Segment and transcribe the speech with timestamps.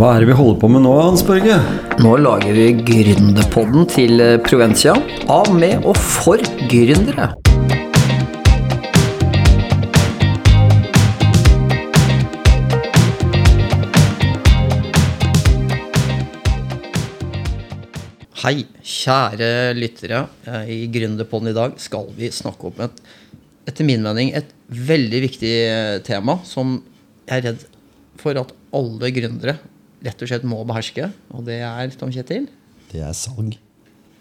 [0.00, 1.58] Hva er det vi holder på med nå, Hans Børge?
[2.00, 4.94] Nå lager vi Gründerpodden til eh, Provencia
[5.28, 6.40] av, med og for
[6.70, 7.26] gründere.
[18.40, 20.22] Hei, kjære lyttere.
[20.48, 23.02] Eh, I Gründerpodden i dag skal vi snakke om et,
[23.68, 26.78] etter min mening, et veldig viktig eh, tema som
[27.26, 27.68] jeg er redd
[28.24, 29.58] for at alle gründere
[30.04, 31.10] rett og slett må beherske.
[31.34, 32.48] Og det er, Tom Kjetil,
[32.92, 33.56] Det er salg.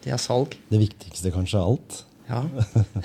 [0.03, 0.55] det er salg.
[0.69, 2.03] Det viktigste kanskje av alt.
[2.29, 2.43] Ja.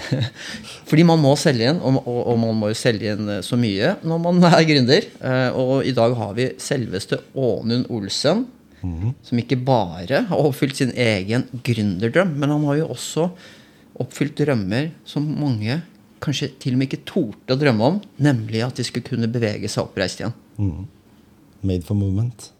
[0.88, 4.20] Fordi man må selge inn, og, man må jo selge inn eh, så mye når
[4.26, 5.06] man er gründer.
[5.24, 8.44] Eh, Og i dag har vi selveste Ånund Olsen,
[9.24, 13.30] som ikke bare har oppfylt sin egen gründerdrøm, men han har jo også
[14.02, 15.78] oppfylt drømmer som mange
[16.20, 19.70] kanskje til og med ikke torde å drømme om, nemlig at de skulle kunne bevege
[19.72, 20.36] seg oppreist igjen.
[21.64, 22.50] Made for movement.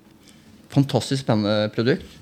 [0.75, 2.21] Fantastisk spennende produkt.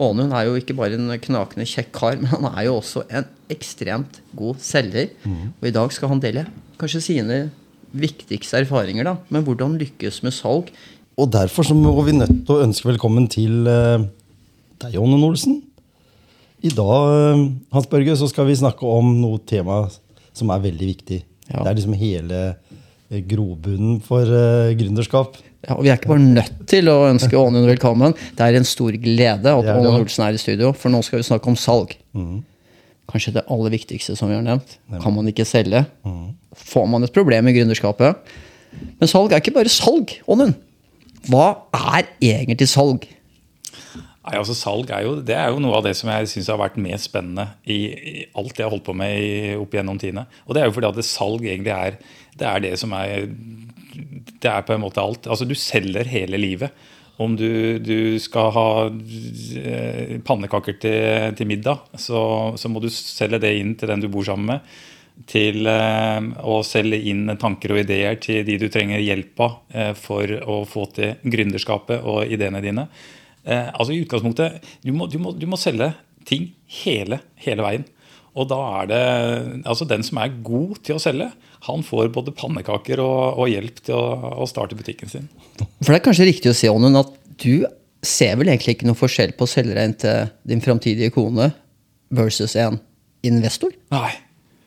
[0.00, 3.26] Ånund er jo ikke bare en knakende kjekk kar, men han er jo også en
[3.52, 5.10] ekstremt god selger.
[5.26, 6.46] Og i dag skal han dele
[6.80, 7.40] kanskje sine
[7.90, 10.70] viktigste erfaringer da, med hvordan lykkes med salg.
[11.20, 14.06] Og derfor så må vi nødt til å ønske velkommen til eh,
[14.80, 15.58] deg, Åne Olsen.
[16.64, 17.42] I dag eh,
[17.74, 19.82] Hans Børge, så skal vi snakke om noe tema
[20.36, 21.20] som er veldig viktig.
[21.50, 21.64] Ja.
[21.64, 22.40] Det er liksom hele
[23.10, 25.38] grobunnen for uh, gründerskap.
[25.66, 28.14] Ja, og Vi er ikke bare nødt til å ønske Ånund velkommen.
[28.38, 29.98] Det er en stor glede at Ånund.
[29.98, 31.96] Olsen er i studio, for nå skal vi snakke om salg.
[33.10, 34.78] Kanskje det aller viktigste som vi har nevnt.
[35.02, 35.82] Kan man ikke selge,
[36.54, 38.30] får man et problem i gründerskapet.
[39.00, 40.54] Men salg er ikke bare salg, Ånund.
[41.28, 41.48] Hva
[41.96, 43.08] er egentlig salg?
[44.20, 46.58] Nei, altså Salg er jo, det er jo noe av det som jeg syns har
[46.60, 50.26] vært mest spennende i, i alt jeg har holdt på med i, opp igjennom tidene.
[50.44, 51.96] Og det er jo fordi at salg egentlig er
[52.40, 53.28] det er det som er
[54.40, 55.28] Det er på en måte alt.
[55.28, 56.72] Altså Du selger hele livet.
[57.20, 62.22] Om du, du skal ha eh, pannekaker til, til middag, så,
[62.56, 64.70] så må du selge det inn til den du bor sammen med.
[65.28, 69.92] Til eh, å selge inn tanker og ideer til de du trenger hjelp av eh,
[70.00, 72.88] for å få til gründerskapet og ideene dine.
[73.40, 75.90] Altså i utgangspunktet, du må, du, må, du må selge
[76.28, 76.50] ting
[76.80, 77.86] hele, hele veien.
[78.36, 79.04] Og da er det
[79.64, 81.30] altså den som er god til å selge,
[81.66, 85.28] han får både pannekaker og, og hjelp til å, å starte butikken sin.
[85.82, 87.66] For det er kanskje riktig å si, Ånden, at du
[88.06, 91.50] ser vel egentlig ikke noe forskjell på å selge inn til din framtidige kone
[92.16, 92.80] versus en
[93.26, 93.74] investor?
[93.92, 94.12] Nei.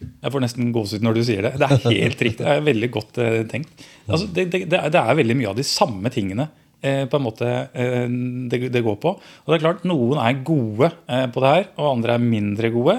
[0.04, 1.54] Jeg får nesten gåsehud når du sier det.
[1.62, 2.44] Det er helt riktig.
[2.44, 3.86] Det er veldig godt eh, tenkt.
[4.06, 6.50] Altså, det, det, det, er, det er veldig mye av de samme tingene
[6.84, 8.08] eh, på en måte eh,
[8.52, 9.14] det, det går på.
[9.16, 12.74] Og det er klart, Noen er gode eh, på det her, og andre er mindre
[12.76, 12.98] gode.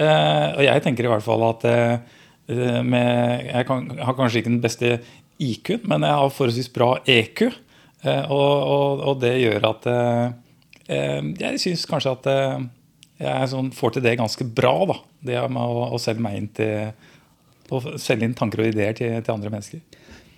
[0.00, 2.18] Eh, og jeg tenker i hvert fall at eh,
[2.50, 4.98] med, Jeg kan, har kanskje ikke den beste
[5.40, 7.46] IQ-en, men jeg har forholdsvis bra EQ.
[8.02, 10.26] Eh, og, og, og det gjør at eh,
[10.88, 12.66] eh, Jeg syns kanskje at eh,
[13.20, 14.74] jeg sånn, får til det ganske bra.
[14.88, 16.92] da, Det med å, å selge meg inn til
[17.70, 19.82] å selge inn tanker og ideer til, til andre mennesker.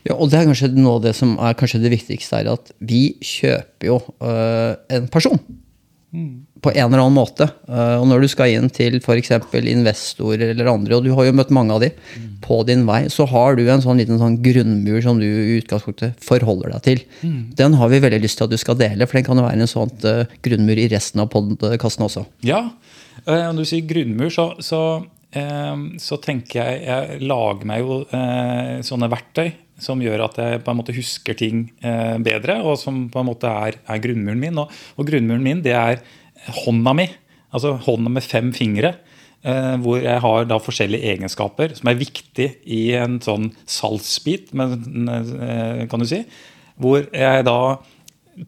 [0.03, 2.73] Ja, og det er kanskje noe av det som er kanskje det viktigste, er at
[2.83, 5.39] vi kjøper jo øh, en person.
[6.63, 7.49] På en eller annen måte.
[7.67, 9.33] Eh, og når du skal inn til f.eks.
[9.59, 11.89] investorer eller andre, og du har jo møtt mange av de
[12.45, 16.23] på din vei, så har du en sånn liten sånn grunnmur som du i utgangspunktet
[16.23, 17.03] forholder deg til.
[17.59, 19.59] Den har vi veldig lyst til at du skal dele, for den kan jo være
[19.59, 19.91] en sånn
[20.47, 22.25] grunnmur i resten av podkasten også.
[22.47, 22.63] Ja,
[23.27, 24.85] eh, når du sier grunnmur, så, så,
[25.99, 28.03] så tenker jeg Jeg lager meg jo
[28.87, 29.53] sånne verktøy
[29.83, 31.65] som gjør at jeg på en måte husker ting
[32.23, 34.61] bedre, og som på en måte er, er grunnmuren min.
[34.63, 36.03] Og, og grunnmuren min, det er
[36.63, 37.09] hånda mi.
[37.53, 38.97] Altså hånda med fem fingre.
[39.43, 45.83] Eh, hvor jeg har da forskjellige egenskaper som er viktig i en sånn salgsbit, eh,
[45.91, 46.23] kan du si.
[46.79, 47.79] Hvor jeg da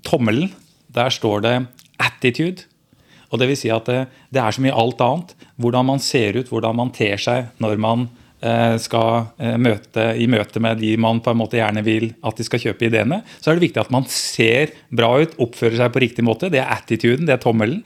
[0.06, 0.52] Tommelen,
[0.88, 1.66] der står det
[1.98, 2.64] 'attitude'.
[3.32, 5.34] Og det vil si at det, det er så mye alt annet.
[5.58, 8.23] Hvordan man ser ut, hvordan man ter seg når man eh,
[8.82, 12.46] skal eh, møte i møte med de man på en måte gjerne vil at de
[12.46, 16.02] skal kjøpe ideene, så er det viktig at man ser bra ut, oppfører seg på
[16.04, 16.50] riktig måte.
[16.52, 17.82] Det er attituden, det er tommelen.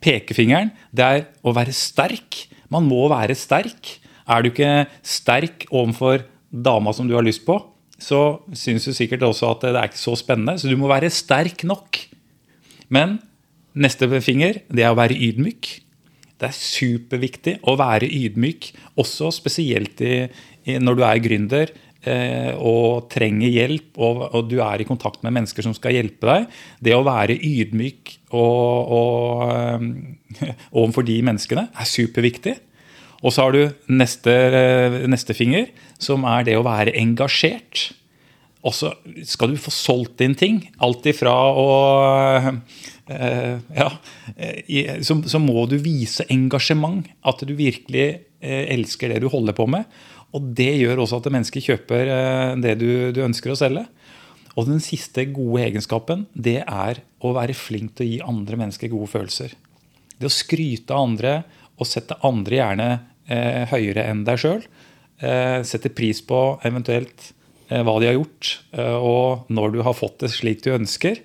[0.00, 2.46] Pekefingeren, det er å være sterk.
[2.72, 3.96] Man må være sterk.
[4.30, 7.58] Er du ikke sterk overfor dama som du har lyst på,
[8.00, 10.56] så syns du sikkert også at det er ikke så spennende.
[10.58, 12.00] Så du må være sterk nok.
[12.90, 13.18] Men
[13.76, 15.76] neste finger, det er å være ydmyk.
[16.40, 18.70] Det er superviktig å være ydmyk,
[19.00, 20.24] også spesielt i,
[20.64, 21.68] i, når du er gründer
[22.08, 26.26] eh, og trenger hjelp, og, og du er i kontakt med mennesker som skal hjelpe
[26.30, 26.48] deg.
[26.80, 28.16] Det å være ydmyk
[30.80, 32.56] overfor de menneskene er superviktig.
[33.20, 33.62] Og så har du
[33.92, 34.32] neste,
[35.12, 35.68] neste finger,
[36.00, 37.90] som er det å være engasjert.
[38.64, 38.92] Og så
[39.28, 40.62] skal du få solgt inn ting.
[40.84, 41.68] Alt ifra å
[43.10, 43.88] Ja,
[44.36, 47.08] eh, så, så, må du vise engasjement.
[47.26, 48.06] At du virkelig
[48.40, 49.88] eh, elsker det du holder på med.
[50.36, 53.86] Og det gjør også at mennesker kjøper eh, det du, du, ønsker å selge.
[54.58, 58.92] Og den siste gode egenskapen, det er å være flink til å gi andre mennesker
[58.92, 59.56] gode følelser.
[60.20, 61.34] Det å skryte av andre
[61.80, 62.88] og sette andre gjerne
[63.30, 64.64] eh, høyere enn deg sjøl.
[65.20, 67.30] Eh, sette pris på eventuelt
[67.70, 71.22] Eh, hva de har gjort, eh, og når du har fått det slik du ønsker.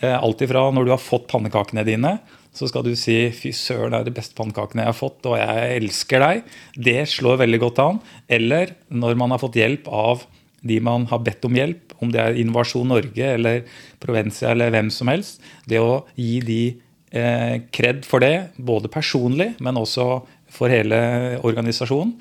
[0.00, 2.18] Eh, alt ifra når du har fått pannekakene dine,
[2.54, 5.36] så skal du si 'fy søren, det er de beste pannekakene jeg har fått', og
[5.38, 6.42] 'jeg elsker deg'.
[6.74, 8.00] Det slår veldig godt an.
[8.28, 10.26] Eller når man har fått hjelp av
[10.62, 13.64] de man har bedt om hjelp, om det er Innovasjon Norge eller
[14.00, 15.40] Provencia eller hvem som helst.
[15.66, 16.80] Det å gi de
[17.12, 22.14] eh, kred for det, både personlig, men også for hele organisasjonen.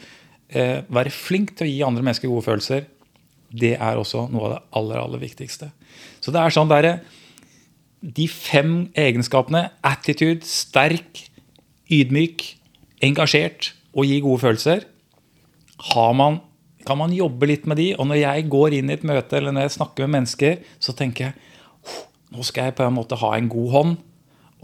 [0.50, 2.85] Eh, være flink til å gi andre mennesker gode følelser
[3.51, 5.69] det er også noe av det aller, aller viktigste.
[6.19, 7.00] Så det er sånn der,
[8.07, 11.25] De fem egenskapene attitude, sterk,
[11.92, 12.45] ydmyk,
[13.04, 14.86] engasjert og gi gode følelser
[16.15, 16.39] man,
[16.86, 17.95] kan man jobbe litt med de.
[17.98, 20.94] Og når jeg går inn i et møte eller når jeg snakker med mennesker, så
[20.94, 21.33] tenker jeg
[22.36, 23.98] nå skal jeg på en måte ha en god hånd.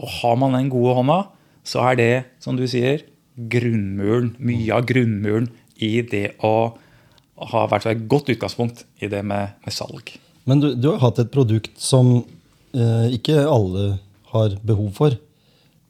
[0.02, 1.18] Og har man den gode hånda,
[1.64, 4.34] så er det, som du sier, grunnmuren.
[4.38, 5.48] Mye av grunnmuren
[5.80, 6.74] i det å
[7.50, 10.12] ha vært et godt utgangspunkt i det med, med salg.
[10.44, 12.18] Men du, du, har hatt et produkt som
[12.74, 13.98] ikke alle
[14.34, 15.14] har behov for.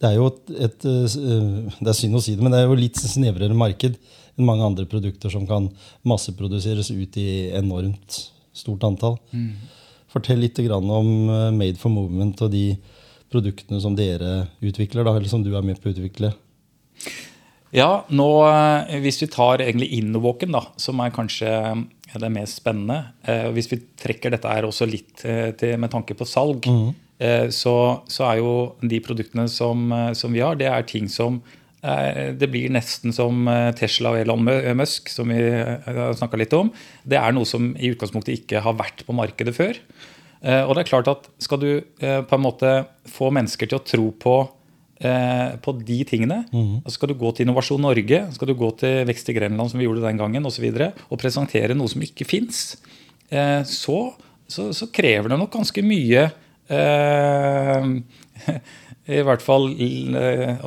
[0.05, 2.69] Det er jo et, et, eh, det er synd å si det, men det er
[2.69, 3.97] jo litt snevrere marked
[4.35, 5.71] enn mange andre produkter som kan
[6.05, 8.19] masseproduseres ut i enormt
[8.55, 9.17] stort antall.
[9.33, 9.55] Mm.
[10.13, 12.75] Fortell litt om eh, Made for Movement og de
[13.33, 16.35] produktene som dere utvikler, da, eller som du er med på å utvikle.
[17.75, 21.49] Ja, nå, eh, Hvis vi tar egentlig Innovåken, da, som er kanskje
[22.13, 25.93] det er mest spennende eh, Hvis vi trekker dette her også litt eh, til, med
[25.93, 26.89] tanke på salg, mm.
[27.19, 27.75] eh, så,
[28.11, 31.41] så, er jo de produktene som, som, vi har, det er ting som
[31.83, 33.49] eh, det blir nesten som
[33.79, 34.45] Tesla og Elon
[34.79, 35.41] Musk, som vi
[36.21, 36.73] snakka litt om.
[37.03, 39.81] Det er noe som i utgangspunktet ikke har vært på markedet før.
[40.45, 41.69] Og det er klart at Skal du
[42.05, 42.71] på en måte
[43.09, 44.35] få mennesker til å tro på
[45.09, 46.43] eh, på de tingene.
[46.53, 46.81] Mm.
[46.83, 49.81] Altså skal du gå til Innovasjon Norge, skal du gå til Vekst i Grenland, som
[49.81, 52.65] vi gjorde den gangen, osv., og, så videre, og presentere noe som ikke fins,
[53.31, 53.99] eh, så,
[54.47, 56.27] så, så, krever det nok ganske mye
[56.73, 57.89] eh,
[59.19, 60.59] I hvert fall eh,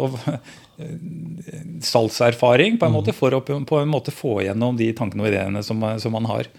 [1.82, 5.64] salgserfaring på en måte, for å på en måte få gjennom de tankene og ideene
[5.66, 6.50] som, som man har.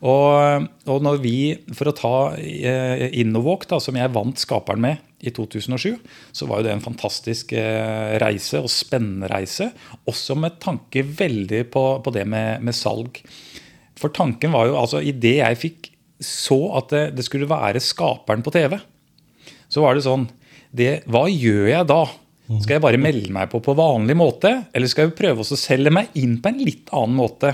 [0.00, 1.36] Og, og, når vi,
[1.76, 5.98] For å ta eh, Innovåk, som jeg vant Skaperen med i 2007,
[6.32, 9.68] så var jo det en fantastisk eh, reise og spennende reise.
[10.08, 13.20] Også med tanke veldig på, på det med, med, salg.
[14.00, 18.44] For tanken var jo altså Idet jeg fikk så at det, det, skulle være Skaperen
[18.44, 18.78] på TV,
[19.68, 20.26] så var det sånn
[20.72, 22.02] det, Hva gjør jeg da?
[22.50, 25.92] Skal jeg bare melde meg på på vanlig måte, eller skal jeg prøve å selge
[25.94, 27.52] meg inn på en litt annen måte?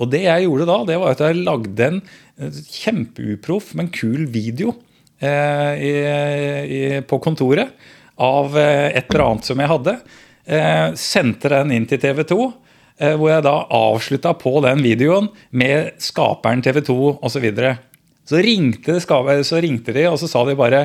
[0.00, 2.00] Og det jeg gjorde da, det var at jeg lagde en
[2.72, 4.72] kjempeuproff, men kul video
[5.20, 5.92] eh, i,
[6.64, 7.74] i, på kontoret
[8.22, 9.96] av eh, et eller annet som jeg hadde.
[10.42, 12.40] Eh, sendte den inn til TV 2.
[13.02, 17.32] Eh, hvor jeg da avslutta på den videoen med skaperen TV 2 osv.
[17.34, 17.76] Så, videre.
[18.28, 20.84] så, ringte, så ringte de, og så sa de bare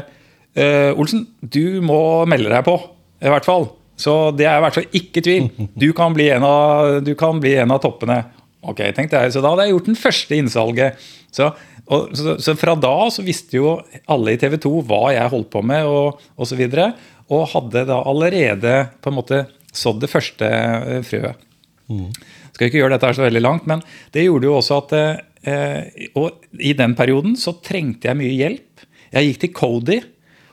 [0.56, 2.78] eh, Olsen, du må melde deg på.
[3.22, 3.72] I hvert fall.
[3.98, 5.48] Så det er i hvert fall ikke tvil.
[5.74, 7.02] Du kan bli en av,
[7.42, 8.20] bli en av toppene.
[8.68, 9.34] Ok, tenkte jeg.
[9.34, 11.06] Så da hadde jeg gjort den første innsalget.
[11.34, 11.52] Så,
[11.88, 13.78] og, så, så, fra da så visste jo
[14.12, 16.64] alle i TV 2 hva jeg holdt på med, og osv.
[16.68, 16.90] Og, så
[17.28, 19.42] og hadde da allerede på en måte
[19.76, 21.40] sådd det første eh, frøet.
[21.92, 22.12] Mm.
[22.56, 23.84] Skal ikke gjøre dette her så veldig langt, men
[24.16, 28.88] det gjorde jo også at eh, Og i den perioden så trengte jeg mye hjelp.
[29.14, 30.00] Jeg gikk til Cody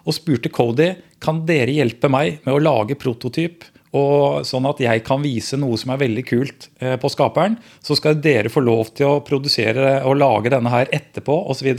[0.05, 0.93] og spurte Cody
[1.23, 3.65] kan dere hjelpe meg med å lage prototyp
[3.95, 7.95] og sånn at jeg kan vise noe som er veldig kult eh, på skaperen, så
[7.95, 11.71] skal dere få lov til å produsere og lage denne her etterpå osv.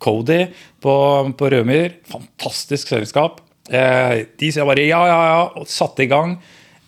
[0.00, 0.40] Cody
[0.80, 0.94] på,
[1.36, 3.42] på Rødmyr, fantastisk selskap.
[3.68, 6.38] Eh, de sier bare ja, ja, ja, og satte i gang.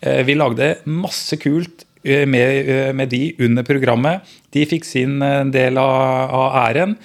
[0.01, 2.67] Eh, vi lagde masse kult med,
[2.99, 4.25] med, de under programmet.
[4.51, 5.21] De fikk sin
[5.55, 6.97] del av, av æren.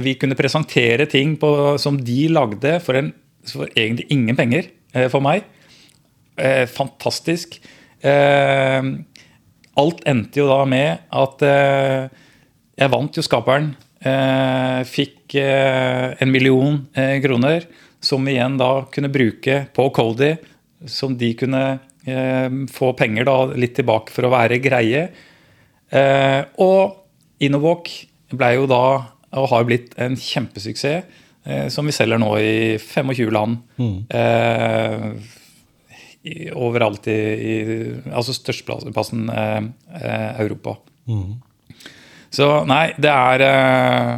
[0.00, 1.50] Vi kunne presentere ting på,
[1.82, 3.10] som de lagde for, en,
[3.50, 4.70] for egentlig ingen penger
[5.12, 5.44] for meg.
[6.36, 7.60] Eh, fantastisk.
[8.00, 8.82] Eh,
[9.74, 12.22] alt endte jo da med at eh,
[12.78, 13.72] jeg vant jo Skaperen.
[14.04, 17.64] Eh, fikk eh, en million eh, kroner,
[18.04, 20.34] som igjen da kunne bruke på Cody.
[20.90, 21.64] Som de kunne
[22.68, 25.06] få penger da litt tilbake for å være greie.
[26.60, 27.88] og Innovåk
[28.36, 28.80] ble jo da,
[29.32, 31.08] og har blitt, en kjempesuksess.
[31.72, 33.56] Som vi selger nå i 25 land.
[34.12, 35.08] Eh,
[36.24, 37.56] i, overalt i, i
[38.16, 39.58] Altså størsteplassen eh,
[40.00, 40.78] eh, Europa.
[42.34, 44.14] Så nei, det er eh,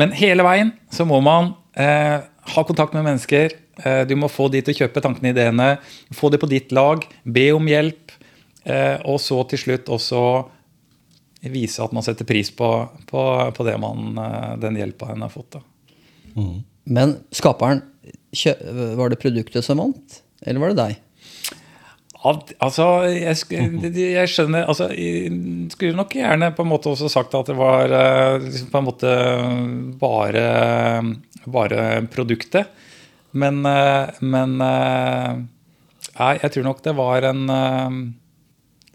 [0.00, 2.24] Men hele veien så må man eh,
[2.54, 3.52] ha kontakt med mennesker.
[3.84, 5.68] Eh, du må få de til å kjøpe tankene og ideene.
[6.16, 7.04] Få de på ditt lag.
[7.24, 8.12] Be om hjelp.
[8.64, 10.24] eh, og så til slutt også
[11.52, 12.68] vise at man setter pris på,
[13.10, 13.22] på,
[13.52, 14.14] på det man,
[14.62, 15.58] den hjelpa en har fått.
[15.58, 15.60] Da.
[16.88, 17.82] Men skaperen,
[18.96, 20.94] var det produktet som vant, eller var det deg?
[22.24, 23.36] Al- Altså, jeg,
[24.00, 25.30] jeg skjønner altså, Jeg
[25.74, 28.88] skulle nok gjerne på en måte også sagt at det var eh, liksom på en
[28.88, 29.12] måte
[30.00, 30.46] bare,
[31.46, 31.82] bare
[32.14, 32.70] produktet.
[33.34, 35.42] Men, eh, men eh,
[36.14, 37.96] Nei, jeg tror nok det var en eh,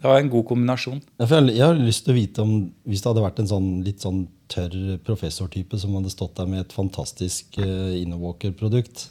[0.00, 1.00] Det var en god kombinasjon.
[1.20, 2.54] Ja, Jeg jeg har lyst til å vite om
[2.88, 6.64] hvis det hadde vært en sånn litt sånn tørr professortype som hadde stått der med
[6.64, 9.10] et fantastisk uh, Innowalker-produkt,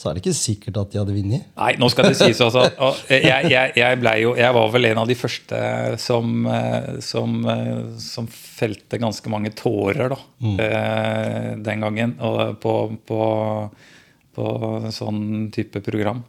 [0.00, 1.44] så er det ikke sikkert at de hadde vunnet.
[1.60, 2.62] Nei, nå skal det sies altså.
[3.12, 5.60] Jeg, jeg, jeg, jo, jeg var vel en av de første
[6.00, 10.58] som, eh, som, eh, som felte ganske mange tårer da, mm.
[11.68, 12.74] den gangen og på,
[13.08, 13.22] på,
[14.36, 14.50] på
[14.96, 16.24] sånn type program.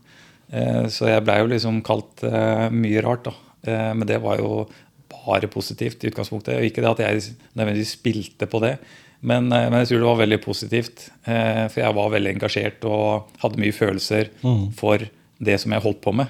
[0.51, 3.36] Eh, Så jeg blei jo liksom kalt eh, mye rart, da.
[3.63, 4.66] Eh, Men det var jo
[5.12, 6.60] bare positivt i utgangspunktet.
[6.68, 8.78] Ikke det at jeg nødvendigvis spilte på det,
[9.22, 11.10] men, eh, men jeg tror det var veldig positivt.
[11.28, 14.30] eh, For jeg var veldig engasjert og hadde mye følelser
[14.75, 14.98] for
[15.42, 16.28] det som jeg holdt på med.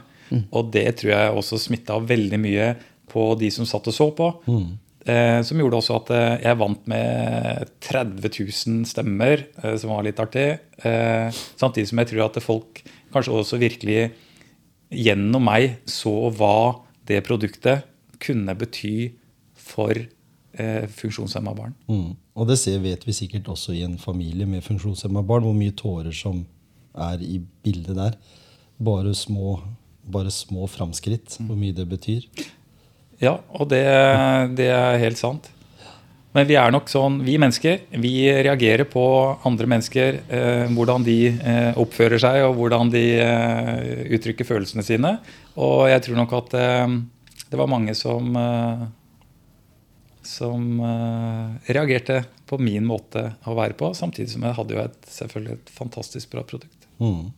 [0.54, 2.76] Og det tror jeg også smitta veldig mye
[3.12, 4.30] på de som satt og så på.
[5.06, 10.04] Eh, som gjorde også at eh, jeg vant med 30 000 stemmer, eh, som var
[10.04, 10.60] litt artig.
[10.86, 14.12] Eh, samtidig som jeg tror at folk kanskje også virkelig
[14.92, 17.84] gjennom meg så hva det produktet
[18.22, 19.12] kunne bety
[19.58, 19.94] for
[20.52, 21.76] funksjonshemma barn.
[21.88, 22.18] Mm.
[22.36, 25.76] Og det ser, vet vi sikkert også i en familie med funksjonshemma barn, hvor mye
[25.78, 26.44] tårer som
[26.92, 28.18] er i bildet der.
[28.82, 29.60] Bare små,
[30.04, 32.28] bare små framskritt, hvor mye det betyr.
[33.22, 33.84] Ja, og det,
[34.58, 35.52] det er helt sant.
[36.32, 39.04] Men vi er nok sånn, vi mennesker vi reagerer på
[39.48, 45.18] andre mennesker, eh, hvordan de eh, oppfører seg og hvordan de eh, uttrykker følelsene sine.
[45.60, 46.96] Og jeg tror nok at eh,
[47.52, 48.86] det var mange som eh,
[50.28, 54.98] som uh, reagerte på min måte å være på, samtidig som jeg hadde jo et,
[55.10, 56.88] selvfølgelig et fantastisk bra produkt.
[57.02, 57.32] Mm.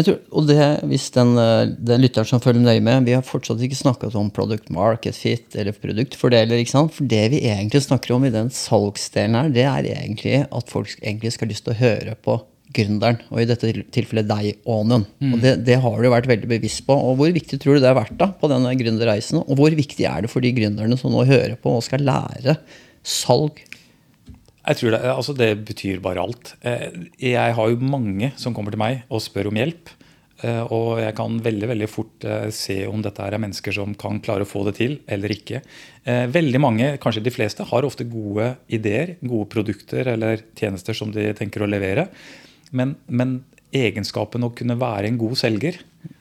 [0.00, 3.60] Tror, og det, hvis den, eh, den lytteren som følger nøye med, vi har fortsatt
[3.60, 6.62] ikke snakket om product market fit eller produktfordeler.
[6.62, 6.94] ikke sant?
[6.94, 10.94] For det vi egentlig snakker om i den salgsdelen her, det er egentlig at folk
[11.02, 12.38] egentlig skal ha lyst til å høre på
[12.74, 15.08] gründeren, og i dette tilfellet deg, Ånund.
[15.32, 16.94] Og det, det har du vært veldig bevisst på.
[16.94, 19.40] Og hvor viktig tror du det har vært da på denne gründerreisen?
[19.42, 22.58] Og hvor viktig er det for de gründerne som nå hører på og skal lære
[23.02, 23.58] salg?
[24.60, 26.52] Jeg tror det, altså det betyr bare alt.
[26.62, 26.90] Eh,
[27.32, 29.88] Jeg har jo mange som kommer til meg og spør om hjelp.
[30.44, 34.20] Eh, Og jeg kan veldig veldig fort eh, se om dette er mennesker som kan
[34.20, 35.62] klare å få det til eller ikke.
[36.06, 41.26] Veldig mange, kanskje de fleste, har ofte gode ideer, gode produkter eller tjenester som de
[41.36, 42.06] tenker å levere.
[42.76, 43.40] Men, men
[43.74, 45.78] egenskapen å kunne være en god selger,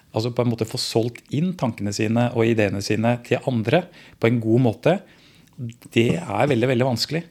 [0.09, 3.83] altså på en måte få solgt inn tankene sine og ideene sine til andre
[4.19, 4.95] på en god måte,
[5.93, 7.23] det er veldig, veldig vanskelig.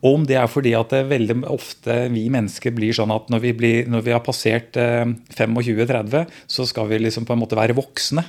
[0.00, 3.42] Og om det er fordi at det veldig ofte vi mennesker blir sånn at når
[3.44, 5.04] vi, blir, når vi har passert eh,
[5.36, 8.24] 25-30, så skal vi liksom på en måte være voksne.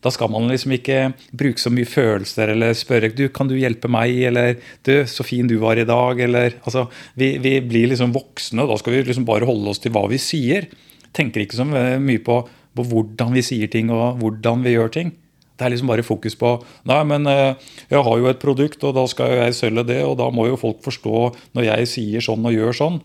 [0.00, 0.98] Da skal man liksom ikke
[1.36, 4.54] bruke så mye følelser eller spørre du, kan du hjelpe meg, eller
[4.86, 6.86] du, så fin du var i dag, eller altså,
[7.20, 10.06] vi, vi blir liksom voksne, og da skal vi liksom bare holde oss til hva
[10.10, 10.70] vi sier.
[11.16, 15.12] Tenker ikke så mye på, på hvordan vi sier ting og hvordan vi gjør ting.
[15.60, 16.54] Det er liksom bare fokus på
[16.88, 17.52] Nei, men eh,
[17.90, 20.60] jeg har jo et produkt, og da skal jeg selge det, og da må jo
[20.60, 21.26] folk forstå
[21.58, 23.02] når jeg sier sånn og gjør sånn.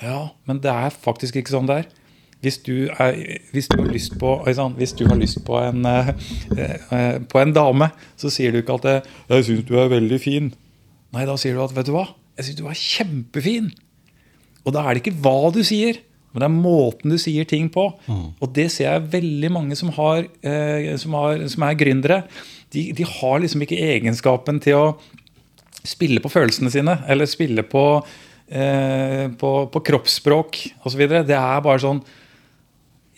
[0.00, 1.90] Ja, men det er faktisk ikke sånn det er.
[2.42, 3.18] Hvis du, er,
[3.54, 6.10] hvis du, har, lyst på, sånn, hvis du har lyst på en, eh,
[6.56, 10.52] eh, på en dame, så sier du ikke at 'jeg syns du er veldig fin'.
[11.14, 13.70] Nei, da sier du at 'vet du hva, jeg syns du er kjempefin'.
[14.66, 15.98] Og da er det ikke hva du sier,
[16.32, 17.84] men det er måten du sier ting på.
[18.40, 22.22] Og det ser jeg veldig mange som, har, eh, som, har, som er gründere.
[22.72, 24.86] De, de har liksom ikke egenskapen til å
[25.84, 27.84] spille på følelsene sine, eller spille på,
[28.48, 31.04] eh, på, på kroppsspråk osv.
[31.26, 32.02] Det er bare sånn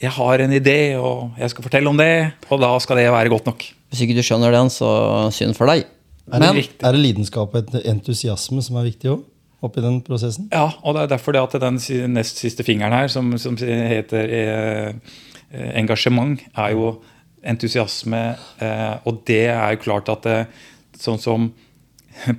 [0.04, 2.12] Jeg har en idé, og jeg skal fortelle om det,
[2.52, 3.64] og da skal det være godt nok.
[3.92, 4.88] Hvis ikke du skjønner den, så
[5.32, 5.86] synd for deg.
[6.28, 9.24] Er, Men det, er det lidenskap og entusiasme som er viktig òg?
[9.64, 10.50] Oppi den prosessen?
[10.52, 11.78] Ja, og det er derfor det at den
[12.12, 15.16] nest siste fingeren her, som, som heter eh,
[15.52, 16.90] eh, engasjement, er jo
[17.44, 18.24] entusiasme.
[18.60, 20.40] Eh, og det er jo klart at det,
[21.00, 21.52] sånn som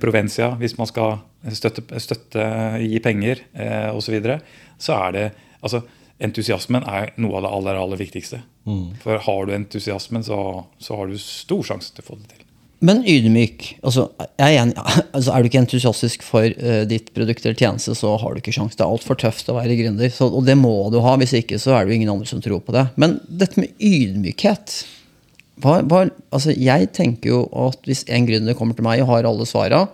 [0.02, 1.18] Provencia, hvis man skal
[1.52, 2.46] støtte, støtte
[2.80, 4.38] gi penger eh, osv., så, videre,
[4.80, 5.26] så er det
[5.60, 5.82] altså,
[6.22, 8.40] Entusiasmen er noe av det aller, aller viktigste.
[9.02, 10.40] For har du entusiasmen, så,
[10.82, 12.42] så har du stor sjanse til å få det til.
[12.84, 13.68] Men ydmyk.
[13.86, 14.74] Altså, er, enig,
[15.16, 18.54] altså, er du ikke entusiastisk for uh, ditt produkt eller tjeneste, så har du ikke
[18.54, 18.76] sjanse.
[18.76, 20.12] Det er altfor tøft å være gründer.
[20.12, 21.14] Så, og det må du ha.
[21.20, 22.88] Hvis ikke så er det jo ingen andre som tror på det.
[23.00, 24.76] Men dette med ydmykhet
[25.64, 26.02] hva, hva,
[26.36, 29.86] altså, Jeg tenker jo at hvis en gründer kommer til meg og har alle svara,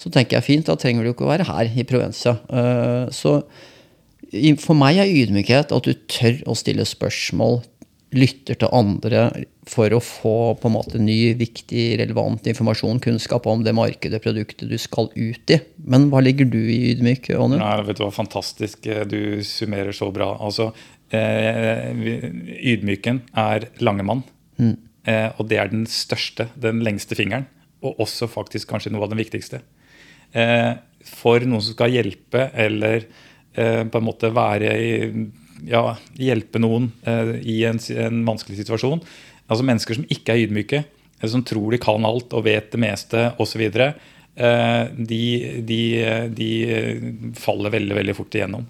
[0.00, 2.38] så tenker jeg fint, da trenger du ikke å være her i Provencia.
[2.48, 3.42] Uh, så
[4.62, 7.62] for meg er ydmykhet at du tør å stille spørsmål,
[8.14, 9.24] lytter til andre
[9.66, 14.70] for å få på en måte ny, viktig, relevant informasjon, kunnskap om det markedet, produktet
[14.70, 15.58] du skal ut i.
[15.90, 17.58] Men hva ligger du i ydmyk, Åne?
[17.88, 18.86] Vet du hva, Fantastisk.
[19.10, 20.30] Du summerer så bra.
[20.38, 20.70] Altså,
[21.10, 21.90] eh,
[22.74, 24.22] ydmyken er Langemann.
[24.62, 24.76] Mm.
[25.10, 27.48] Eh, og det er den største, den lengste fingeren.
[27.84, 29.64] Og også faktisk kanskje noe av den viktigste.
[30.38, 30.74] Eh,
[31.04, 34.70] for noen som skal hjelpe eller Eh, på en måte være
[35.68, 39.02] ja, hjelpe noen eh, i en, en, vanskelig situasjon.
[39.46, 40.84] Altså Mennesker som ikke er ydmyke,
[41.24, 43.64] som tror de kan alt og vet det meste osv.
[43.64, 45.24] Eh, de,
[45.66, 45.82] de,
[46.36, 46.50] de
[47.38, 48.66] faller veldig veldig fort igjennom.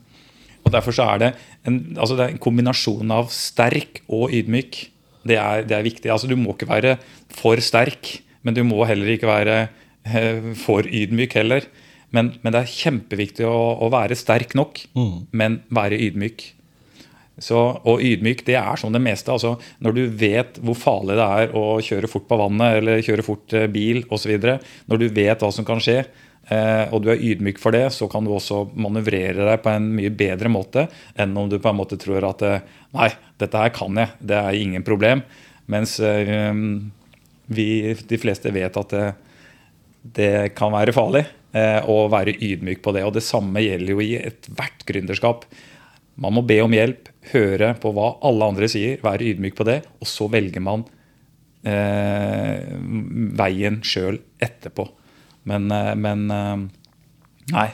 [0.64, 1.30] Og Derfor så er det
[1.68, 4.84] en, altså det er en kombinasjon av sterk og ydmyk.
[5.24, 6.12] Det er, det er viktig.
[6.12, 6.98] Altså Du må ikke være
[7.32, 9.58] for sterk, men du må heller ikke være
[10.60, 11.64] for ydmyk heller.
[12.14, 15.16] Men, men det er kjempeviktig å, å være sterk nok, mm.
[15.34, 16.44] men være ydmyk.
[17.42, 19.32] Så, og ydmyk, det er som det meste.
[19.32, 23.26] altså Når du vet hvor farlig det er å kjøre fort på vannet eller kjøre
[23.26, 24.36] fort eh, bil osv.,
[24.86, 26.04] når du vet hva som kan skje,
[26.46, 29.90] eh, og du er ydmyk for det, så kan du også manøvrere deg på en
[29.96, 30.86] mye bedre måte
[31.18, 32.62] enn om du på en måte tror at eh,
[32.94, 33.10] nei,
[33.42, 35.26] dette her kan jeg, det er ingen problem.
[35.72, 37.66] Mens vi,
[37.96, 38.92] de fleste vet at
[40.04, 41.24] det, kan være farlig.
[41.54, 43.04] å være ydmyk på det.
[43.06, 45.44] Og det samme gjelder jo i ethvert gründerskap.
[46.18, 49.80] Man må be om hjelp, høre på hva alle andre sier, være ydmyk på det,
[49.98, 50.84] og så velger man
[51.66, 52.74] eh,
[53.38, 54.86] veien sjøl etterpå.
[55.48, 56.60] Men, eh, men eh,
[57.54, 57.70] nei.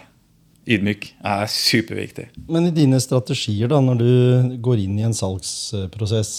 [0.70, 2.28] Ydmyk er superviktig.
[2.52, 6.34] Men i dine strategier, da, når du går inn i en salgsprosess,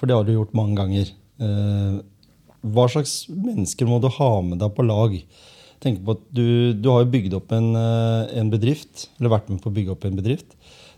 [0.00, 1.12] for det har du gjort mange ganger,
[1.44, 1.98] eh,
[2.66, 5.14] hva slags mennesker må du ha med deg på lag?
[5.82, 9.50] Tenk på at du, du har jo bygd opp en, eh, en, bedrift, eller vært
[9.52, 10.56] med på å bygge opp en bedrift,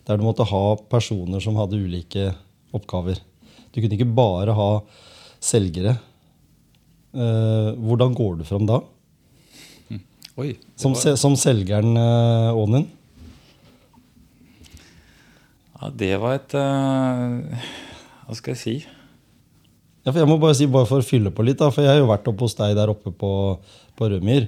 [0.09, 2.31] der du måtte ha personer som hadde ulike
[2.77, 3.21] oppgaver.
[3.71, 4.71] Du kunne ikke bare ha
[5.43, 5.99] selgere.
[7.13, 8.81] Eh, hvordan går du fram da?
[10.41, 11.17] Oi, som, var...
[11.21, 12.87] som, selgeren uh, Ånen?
[15.75, 17.67] Ja, det var et uh,
[18.25, 18.75] Hva skal jeg si?
[20.07, 22.01] Ja, jeg må bare si, bare for å fylle på litt, da, for jeg har
[22.01, 23.33] jo vært oppe hos deg der oppe på,
[23.99, 24.47] på Rømyr.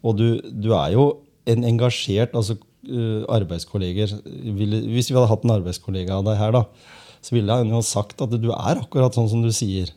[0.00, 1.04] Og du, du er jo
[1.50, 2.56] en engasjert altså,
[2.88, 6.64] uh, arbeidskolleger Hvis vi hadde hatt en arbeidskollega av deg her, da,
[7.20, 9.92] så ville han jo sagt at du er akkurat sånn som du sier.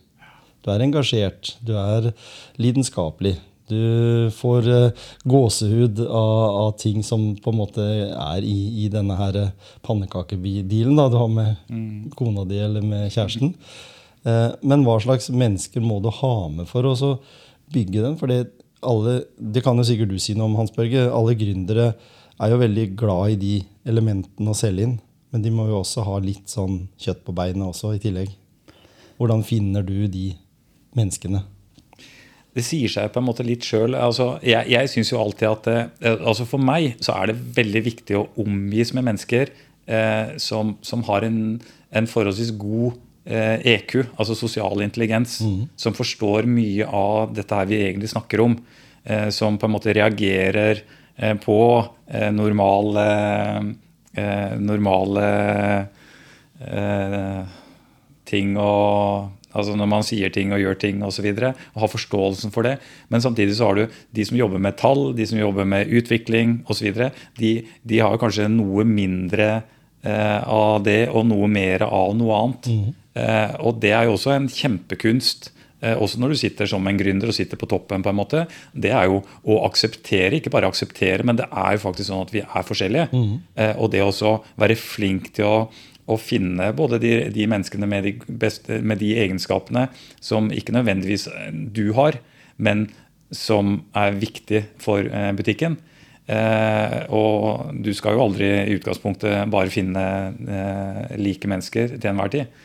[0.64, 2.10] Du er engasjert, du er
[2.60, 3.38] lidenskapelig.
[3.72, 9.16] Du får uh, gåsehud av, av, ting som på en måte er i, i denne
[9.16, 9.40] her
[9.88, 12.12] pannekakedealen du har med mm.
[12.20, 13.56] kona di eller med kjæresten.
[14.24, 16.94] Uh, men hva slags mennesker må du ha med for å
[17.74, 18.18] bygge den?
[18.20, 21.06] For det, kan jo sikkert du si noe om, Hans Børge.
[21.12, 21.92] Alle gründere
[22.40, 23.56] er jo veldig glad i de
[23.88, 24.96] elementene å selge inn.
[25.34, 28.30] Men de må jo også ha litt sånn kjøtt på beinet også i tillegg.
[29.18, 30.28] Hvordan finner du de
[30.94, 31.42] menneskene?
[32.54, 33.96] Det sier seg på en måte litt sjøl.
[33.98, 35.78] Altså, jeg jeg syns jo alltid at det,
[36.14, 41.02] altså For meg så er det veldig viktig å omgis med mennesker eh, som, som,
[41.10, 41.58] har en,
[41.90, 45.68] en forholdsvis god EQ, eh, e altså sosial intelligens, mm.
[45.76, 48.58] som forstår mye av dette her vi egentlig snakker om.
[49.04, 50.82] Eh, som på en måte reagerer
[51.16, 51.60] eh, på
[52.34, 53.04] normale
[54.62, 55.22] normale
[58.30, 61.28] ting og Altså når man sier ting og gjør ting osv.
[61.30, 62.74] Og, og har forståelsen for det.
[63.06, 63.84] Men samtidig så har du
[64.18, 66.90] de som jobber med tall, de som jobber med utvikling osv.
[67.38, 67.52] De,
[67.86, 69.48] de har kanskje noe mindre
[70.02, 72.70] eh, av det og noe mer av noe annet.
[72.70, 73.03] Mm.
[73.14, 75.50] Eh, og det er jo også en kjempekunst.
[75.84, 78.02] Eh, også når du sitter som en gründer og sitter på toppen.
[78.02, 81.84] på en måte, Det er jo å akseptere, ikke bare akseptere, men det er jo
[81.88, 83.08] faktisk sånn at vi er forskjellige.
[83.12, 83.40] Mm.
[83.78, 85.70] Og det å være flink til å,
[86.06, 89.88] å finne både de, de menneskene med de, beste, med de, egenskapene
[90.20, 92.18] som ikke nødvendigvis du har,
[92.56, 92.88] men
[93.30, 95.02] som er viktig for
[95.34, 95.78] butikken.
[96.24, 102.32] Eh, og du skal jo aldri i utgangspunktet bare finne eh, like mennesker til enhver
[102.32, 102.62] tid.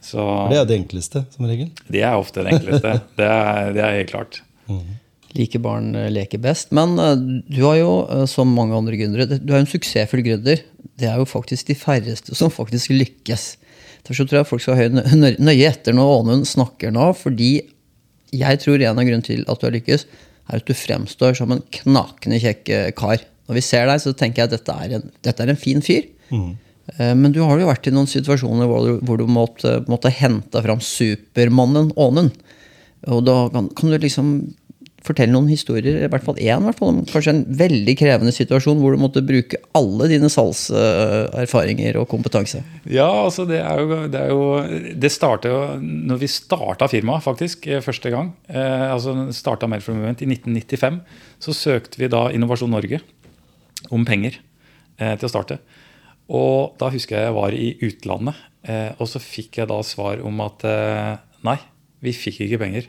[0.00, 1.68] Så, det er det enkleste, som regel?
[1.92, 2.96] Det er ofte det enkleste.
[3.20, 4.40] det, er, det er helt klart.
[4.70, 4.96] Mm.
[5.36, 6.72] Like barn eh, leker best.
[6.74, 10.62] Men eh, du har jo, eh, som mange andre gründere, du er en suksessfull gründer.
[10.98, 13.52] Det er jo faktisk de færreste som faktisk lykkes.
[14.08, 15.04] Derfor tror jeg folk skal høre
[15.38, 17.52] nøye etter når Ånund snakker nå, fordi
[18.32, 20.06] jeg tror en av grunnene til at du har lykkes,
[20.50, 23.22] er at du fremstår som en knakende kjekk kar.
[23.50, 25.84] Når vi ser deg, så tenker jeg at dette er en, dette er en fin
[25.84, 26.08] fyr.
[26.32, 26.54] Mm.
[26.98, 30.62] Men du har jo vært i noen situasjoner hvor du, hvor du måtte, måtte hente
[30.64, 32.32] fram supermannen Ånen.
[33.08, 34.32] Og da kan, du liksom
[35.04, 39.00] fortelle noen historier, i hvert fall én, om kanskje en veldig krevende situasjon hvor du
[39.00, 42.60] måtte bruke alle dine salgserfaringer og kompetanse?
[42.84, 44.24] Ja, altså det er jo Det,
[45.00, 48.34] det starta jo når vi starta firmaet, faktisk, eh, første gang.
[48.48, 51.00] Eh, altså starta Mail for Moment i 1995.
[51.40, 53.00] Så søkte vi da Innovasjon Norge
[53.90, 54.36] om penger
[54.98, 55.60] eh, til å starte.
[56.30, 58.38] Og da husker jeg jeg var i utlandet,
[58.68, 61.58] eh, og så fikk jeg da svar om at eh, nei,
[62.04, 62.88] vi fikk ikke penger.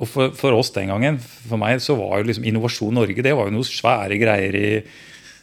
[0.00, 3.34] Og for, for, oss den gangen, for meg, så var jo liksom Innovasjon Norge det
[3.36, 4.68] var jo noen svære greier i,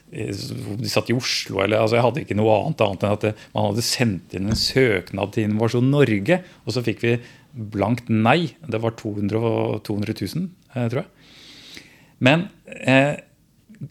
[0.10, 3.34] De satt i Oslo, eller altså Jeg hadde ikke noe annet, annet enn at det,
[3.54, 7.14] man hadde sendt inn en søknad til Innovasjon Norge, og så fikk vi
[7.54, 8.56] blankt nei.
[8.66, 11.10] Det var 200, 200 000, tror jeg.
[12.24, 13.22] Men eh,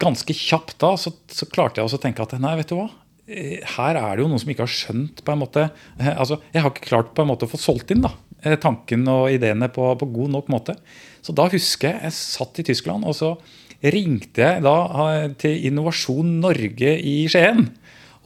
[0.03, 2.89] ganske kjapt da så, så klarte jeg også å tenke at nei, vet du hva
[2.91, 6.39] eh, her er det jo noen som ikke har skjønt på en måte eh, altså
[6.55, 8.13] Jeg har ikke klart på en måte å få solgt inn da
[8.47, 10.77] Eh, tanken og ideene på, på, god nok måte.
[11.25, 13.33] Så da husker jeg jeg satt i Tyskland, og så
[13.81, 14.77] ringte jeg da
[15.09, 17.69] eh, til Innovasjon Norge i Skien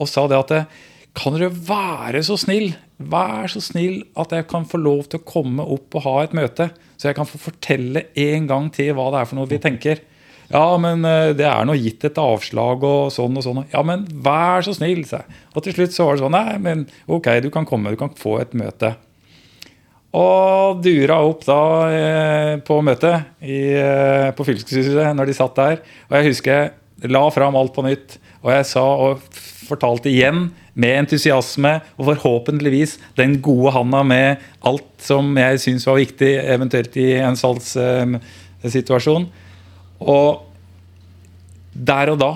[0.01, 0.79] og sa det at eh,
[1.17, 2.69] kan dere være så snill,
[3.11, 6.35] vær så snill at jeg kan få lov til å komme opp og ha et
[6.37, 9.59] møte, så jeg kan få fortelle en gang til hva det er for noe vi
[9.63, 9.99] tenker.
[10.51, 11.05] Ja, men
[11.37, 13.61] det er nå gitt et avslag og sånn og sånn.
[13.71, 15.39] Ja, men vær så snill, sa jeg.
[15.55, 18.11] Og til slutt så var det sånn, nei, men ok, du kan komme, du kan
[18.19, 18.95] få et møte.
[20.17, 25.77] Og dura opp da eh, på møtet i, eh, på fylkeshuset når de satt der.
[26.09, 28.17] Og jeg husker jeg la fram alt på nytt.
[28.43, 29.23] Og jeg sa og
[29.69, 35.99] fortalte igjen med entusiasme og forhåpentligvis den gode handa med alt som jeg syns var
[35.99, 39.29] viktig, eventuelt i en salgssituasjon.
[40.01, 40.47] Og
[41.71, 42.31] der og da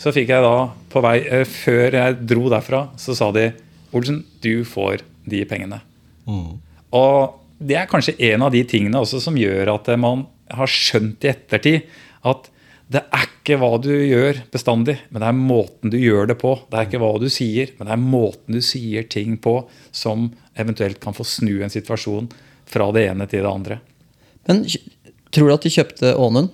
[0.00, 3.50] så fikk jeg da på vei eh, Før jeg dro derfra, så sa de
[3.96, 5.80] Olsen, du får de pengene.
[6.24, 6.60] Mm.
[6.96, 11.26] Og det er kanskje en av de tingene også som gjør at man har skjønt
[11.26, 11.90] i ettertid
[12.26, 12.48] at
[12.90, 16.56] det er ikke hva du gjør bestandig, men det er måten du gjør det på.
[16.70, 19.60] Det er ikke hva du sier, men det er måten du sier ting på
[19.94, 20.26] som
[20.58, 22.26] eventuelt kan få snu en situasjon
[22.70, 23.78] fra det ene til det andre.
[24.48, 24.64] Men
[25.30, 26.50] tror du at de kjøpte Ånund?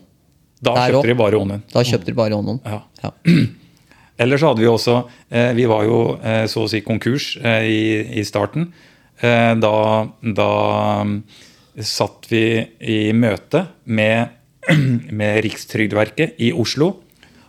[0.65, 1.65] Da kjøpte de bare Ånund.
[1.73, 2.65] Da kjøpte de bare Ånund.
[2.65, 2.83] Ja.
[3.03, 3.13] ja.
[4.23, 4.97] Ellers hadde vi også
[5.29, 7.81] eh, Vi var jo eh, så å si konkurs eh, i,
[8.21, 8.71] i starten.
[9.17, 9.77] Da,
[10.21, 10.47] da
[11.89, 12.43] satt vi
[12.85, 14.35] i møte med,
[15.21, 16.91] med Rikstrygdeverket i Oslo.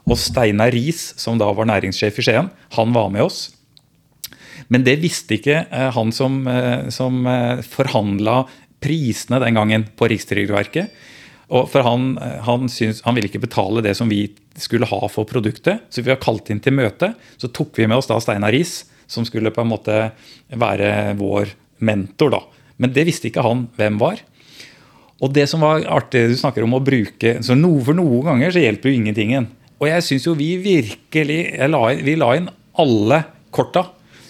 [0.08, 3.41] Og Steinar Riis, som da var næringssjef i Skien, han var med oss.
[4.72, 6.39] Men det visste ikke han som,
[6.88, 7.20] som
[7.67, 8.38] forhandla
[8.80, 10.96] prisene den gangen på Rikstrygdeverket.
[11.47, 14.25] Og for han, han, syns, han, ville ikke betale det som vi
[14.60, 17.13] skulle ha for produktet, så vi har kalt inn til møte.
[17.39, 19.99] Så tok vi med oss da Steinar Riis, som skulle på en måte
[20.51, 21.53] være vår
[21.88, 22.36] mentor.
[22.36, 22.41] da.
[22.83, 24.19] Men det visste ikke han hvem var.
[25.23, 28.53] Og det som var artig, du snakker om å bruke så no, For noen ganger
[28.53, 29.47] så hjelper jo ingentingen.
[29.77, 33.88] Og jeg syns jo vi virkelig la vi la inn alle korta.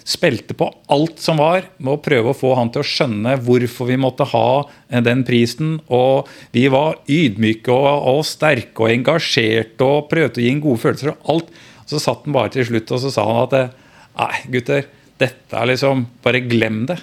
[0.08, 3.90] Spilte på alt som var, med å prøve å få han til å skjønne hvorfor
[3.90, 4.64] vi måtte ha
[5.04, 5.74] den prisen.
[5.92, 10.84] Og vi var ydmyke og, og sterke og engasjerte og prøvde å gi ham gode
[10.86, 11.52] følelser og alt.
[11.88, 13.76] Så satt han bare til slutt og så sa han at
[14.18, 14.88] Nei, gutter,
[15.22, 16.98] dette er liksom Bare glem det.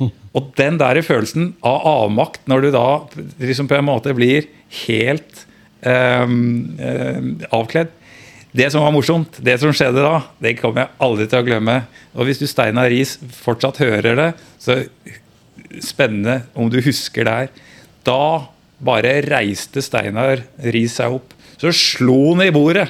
[0.36, 2.88] Og den der følelsen av avmakt når du da
[3.42, 4.48] liksom på en måte blir
[4.86, 5.44] helt
[5.84, 6.72] um,
[7.52, 7.92] avkledd
[8.56, 11.76] Det som var morsomt, det som skjedde da, det kommer jeg aldri til å glemme.
[12.16, 14.80] Og hvis du Steinar Riis fortsatt hører det, så
[15.84, 17.52] spennende om du husker det her.
[18.06, 18.22] Da
[18.82, 21.36] bare reiste Steinar Riis seg opp.
[21.60, 22.88] Så slo han i bordet.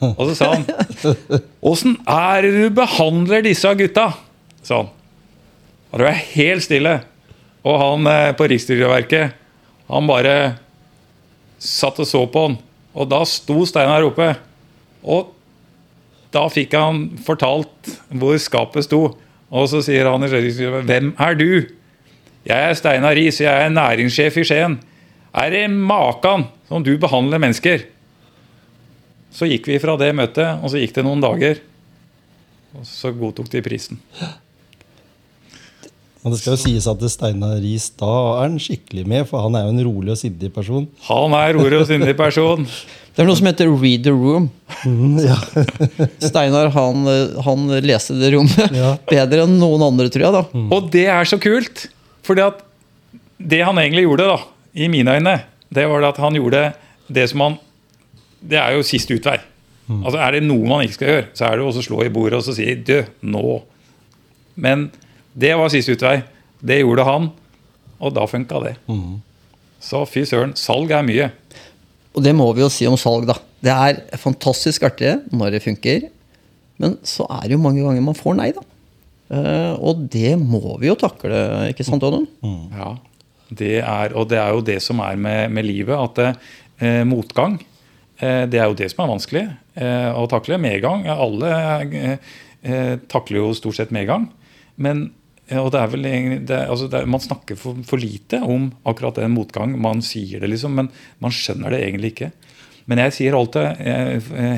[0.00, 0.64] Og så sa han
[1.70, 4.12] Åssen er det du behandler disse gutta?
[4.70, 4.90] han.
[5.90, 6.94] Og det var helt stille.
[7.66, 9.34] Og han eh, på Rikstrygdeverket,
[9.90, 10.34] han bare
[11.60, 12.56] satt og så på han.
[12.94, 14.30] Og da sto Steinar oppe.
[15.02, 15.32] Og
[16.34, 19.02] da fikk han fortalt hvor skapet sto.
[19.50, 21.66] Og så sier han i Rikstrygdeverket, 'Hvem er du?'
[22.46, 24.78] 'Jeg er Steinar Riis, jeg er næringssjef i Skien.'
[25.34, 27.86] 'Er det makan som du behandler mennesker?'
[29.32, 31.60] Så gikk vi fra det møtet, og så gikk det noen dager.
[32.74, 34.00] Og så godtok de prisen.
[36.20, 39.54] Men det skal jo sies at Steinar Riis da er han skikkelig med, for han
[39.56, 40.84] er jo en rolig og sindig person.
[41.06, 42.66] Han er rolig og sindig person.
[43.10, 44.44] Det er noe som heter read the room.
[44.86, 45.34] Mm, ja.
[46.28, 47.02] Steinar han,
[47.44, 48.92] han leste det rommet Ja.
[49.10, 50.36] bedre enn noen andre, tror jeg.
[50.36, 50.62] da.
[50.76, 51.88] Og det er så kult!
[52.24, 52.60] Fordi at
[53.40, 54.38] det han egentlig gjorde, da,
[54.78, 55.34] i mine øyne,
[55.74, 56.62] det var at han gjorde
[57.10, 57.58] det som han
[58.40, 59.36] Det er jo siste utvei.
[59.90, 62.38] Altså Er det noe man ikke skal gjøre, så er det å slå i bordet
[62.38, 63.58] og så si 'dø, nå'.
[64.56, 64.90] Men
[65.34, 66.20] det var siste utvei.
[66.60, 67.28] Det gjorde han,
[68.00, 68.74] og da funka det.
[69.80, 71.30] Så fy søren, salg er mye.
[72.16, 73.36] Og det må vi jo si om salg, da.
[73.62, 76.08] Det er fantastisk artig når det funker.
[76.80, 78.64] Men så er det jo mange ganger man får nei, da.
[79.30, 81.38] Eh, og det må vi jo takle,
[81.70, 82.26] ikke sant, Oddun?
[82.74, 82.96] Ja,
[83.50, 86.20] det er, og det er jo det som er med, med livet, at
[86.80, 87.56] eh, motgang
[88.18, 89.44] eh, Det er jo det som er vanskelig
[89.78, 90.58] eh, å takle.
[90.62, 91.06] Medgang.
[91.10, 91.54] Alle
[91.86, 92.28] eh,
[92.62, 94.28] eh, takler jo stort sett medgang.
[94.80, 95.10] Men
[95.58, 96.06] og det er vel
[96.46, 99.74] det, altså det, Man snakker for, for lite om akkurat den motgang.
[99.80, 100.90] Man sier det, liksom, men
[101.22, 102.30] man skjønner det egentlig ikke.
[102.90, 103.82] Men jeg sier alltid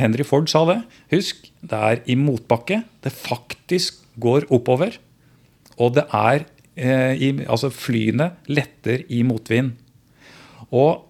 [0.00, 0.78] Henry Ford sa det.
[1.12, 4.96] Husk, det er i motbakke det faktisk går oppover.
[5.80, 6.44] Og det er
[6.76, 9.74] eh, i, Altså, flyene letter i motvind.
[10.72, 11.08] Og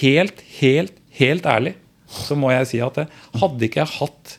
[0.00, 1.76] helt, helt, helt ærlig
[2.14, 2.98] så må jeg si at
[3.40, 4.34] hadde ikke jeg hatt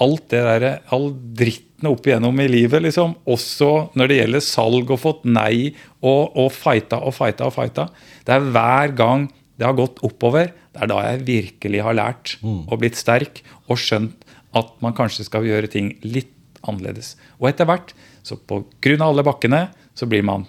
[0.00, 4.92] alt det der, all dritten opp igjennom i livet, liksom, også når det gjelder salg
[4.92, 7.86] og fått nei og, og fighta og fighta og fighta
[8.26, 9.28] Det er hver gang
[9.60, 13.80] det har gått oppover, det er da jeg virkelig har lært og blitt sterk og
[13.80, 14.24] skjønt
[14.56, 16.32] at man kanskje skal gjøre ting litt
[16.66, 17.14] annerledes.
[17.38, 17.92] Og etter hvert,
[18.24, 20.46] så på grunn av alle bakkene, så blir man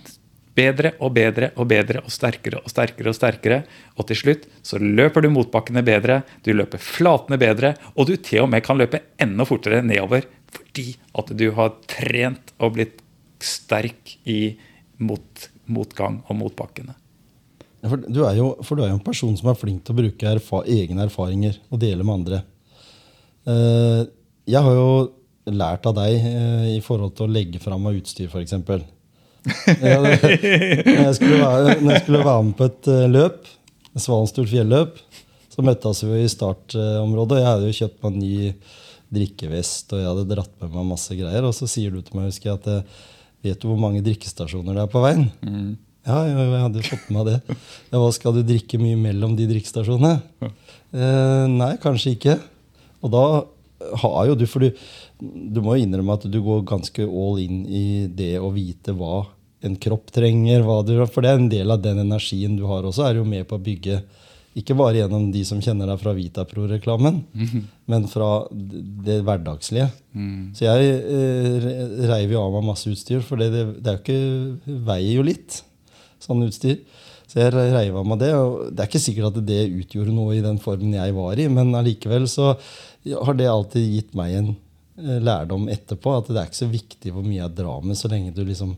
[0.58, 3.12] bedre og bedre og bedre og sterkere og sterkere.
[3.12, 3.62] Og sterkere.
[3.98, 8.46] Og til slutt så løper du motbakkene bedre, du løper flatene bedre, og du til
[8.46, 12.98] og med kan løpe enda fortere nedover fordi at du har trent og blitt
[13.42, 14.58] sterk i
[15.02, 16.96] mot, motgang og motbakkene.
[17.82, 20.02] Ja, For du, jo, for du er jo en person som er flink til å
[20.04, 22.42] bruke erfa egne erfaringer og dele med andre.
[23.48, 24.04] Uh,
[24.50, 24.92] jeg har jo
[25.50, 28.60] lært av deg uh, i forhold til å legge fram av utstyr, f.eks.
[29.82, 33.48] Ja, det- når, jeg skulle være- jeg skulle være med på et eh, løp,
[34.00, 35.00] Svanstul fjelløp,
[35.52, 37.40] så møttes vi i startområdet.
[37.42, 38.36] Jeg hadde jo kjøpt meg ny
[39.12, 41.44] drikkevest og jeg hadde dratt med meg masse greier.
[41.44, 43.08] Og så sier du til meg, husker jeg, at eh,
[43.50, 45.26] vet du hvor mange drikkestasjoner det er på veien?
[46.08, 47.58] Ja, jeg, jeg hadde fått med meg det.
[47.92, 50.14] Ja, hva skal du drikke mye mellom de drikkestasjonene?
[50.46, 52.38] Eh, nei, kanskje ikke.
[53.04, 53.26] Og da
[54.04, 54.82] har jo du For du,
[55.20, 59.26] du må jo innrømme at du går ganske all in i det å vite hva
[59.62, 60.66] en kropp trenger.
[60.88, 63.46] Du, for det er en del av den energien du har også, er jo med
[63.50, 64.02] på å bygge
[64.58, 67.22] ikke bare gjennom de som kjenner deg fra Vitapro-reklamen,
[67.88, 69.86] men fra det hverdagslige.
[70.58, 71.68] Så jeg eh,
[72.10, 75.24] reiv jo av meg masse utstyr, for det, det, det er jo ikke, veier jo
[75.30, 75.62] litt
[76.20, 76.82] sånn utstyr.
[77.32, 78.34] Så jeg reiv av meg det.
[78.36, 81.48] og Det er ikke sikkert at det utgjorde noe i den formen jeg var i,
[81.48, 82.52] men allikevel så
[83.08, 86.18] har det alltid gitt meg en eh, lærdom etterpå.
[86.20, 88.76] At det er ikke så viktig hvor mye jeg drar med, så lenge du liksom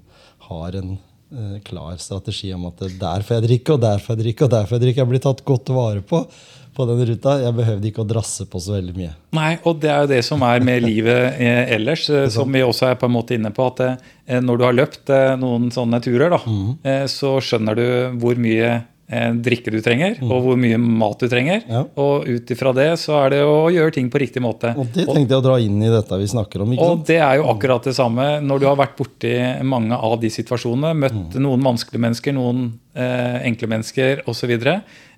[0.51, 4.23] har en eh, klar strategi om at der får jeg drikke, og der får jeg
[4.27, 5.01] drikke, og der får jeg drikke.
[5.01, 6.21] Jeg blir tatt godt vare på
[6.75, 7.38] på den ruta.
[7.41, 9.12] Jeg behøvde ikke å drasse på så veldig mye.
[9.38, 12.63] Nei, og det er jo det som er med livet eh, ellers, eh, som vi
[12.65, 13.67] også er på en måte inne på.
[13.73, 17.05] At eh, når du har løpt noen sånne turer, da, mm.
[17.12, 17.86] så skjønner du
[18.21, 18.81] hvor mye
[19.43, 21.59] drikke du trenger, og hvor mye mat du trenger.
[21.69, 21.83] Ja.
[22.01, 24.71] Og ut ifra det så er det å gjøre ting på riktig måte.
[24.79, 26.71] Og det tenkte jeg å dra inn i dette vi snakker om.
[26.81, 29.36] Og det er jo akkurat det samme når du har vært borti
[29.69, 34.55] mange av de situasjonene, møtt noen vanskelige mennesker, noen eh, enkle mennesker osv.,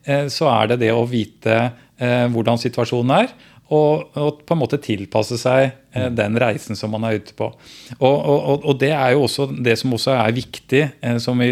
[0.06, 1.58] så, eh, så er det det å vite
[1.98, 3.34] eh, hvordan situasjonen er.
[3.74, 7.48] Og, og på en måte tilpasse seg eh, den reisen som man er ute på.
[7.98, 11.48] Og, og, og- det er jo også det som også er viktig, eh, som vi,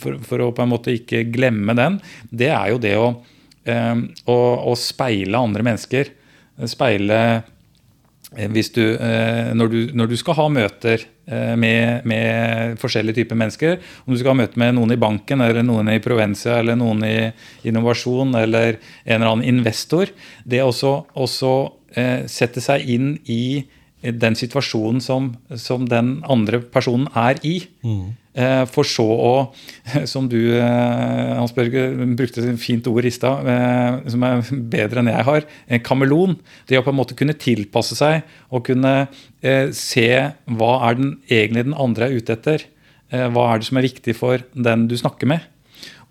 [0.00, 1.98] for, for å på en måte ikke glemme den,
[2.32, 3.10] det er jo det å,
[3.68, 3.92] eh,
[4.24, 4.38] å,
[4.72, 6.14] å speile andre mennesker.
[6.64, 7.20] Speile
[8.36, 8.82] Eh, Hvis du,
[9.54, 14.30] når, du, når du skal ha møter med, med forskjellige typer mennesker, om du skal
[14.30, 17.16] ha møte med noen i banken, eller noen i Provencia, eller noen i
[17.66, 20.12] innovasjon, eller en eller annen investor,
[20.46, 21.54] det også, også
[21.98, 23.64] eh, sette seg inn i
[24.06, 27.56] den situasjonen som, som den andre personen er i.
[27.82, 28.12] Eh,
[28.68, 29.32] For så å,
[30.12, 31.86] som du eh, Hans Børge
[32.18, 34.42] brukte et fint ord i stad, eh, som er
[34.74, 36.36] bedre enn jeg har, en kameleon.
[36.68, 38.94] Det å på en måte kunne tilpasse seg og kunne
[39.40, 40.08] eh, se
[40.52, 42.66] hva er den egentlig den andre er ute etter.
[43.14, 45.46] Eh, Hva er det som er viktig for den du snakker med?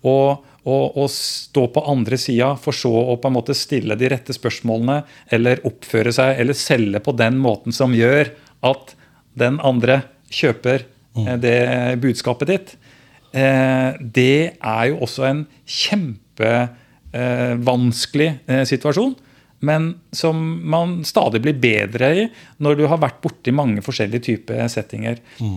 [0.06, 4.34] Og, og, stå på andre sida, for så å på en måte stille de rette
[4.34, 5.00] spørsmålene,
[5.34, 8.30] eller oppføre seg eller selge på den måten som gjør
[8.66, 8.94] at
[9.38, 10.95] den andre kjøper eh,
[11.40, 12.76] det budskapet ditt,
[13.32, 19.14] eh, det er jo også en kjempevanskelig eh, situasjon.
[19.66, 20.36] Men som
[20.68, 22.28] man stadig blir bedre i
[22.62, 25.16] når du har vært borti mange forskjellige typer settinger.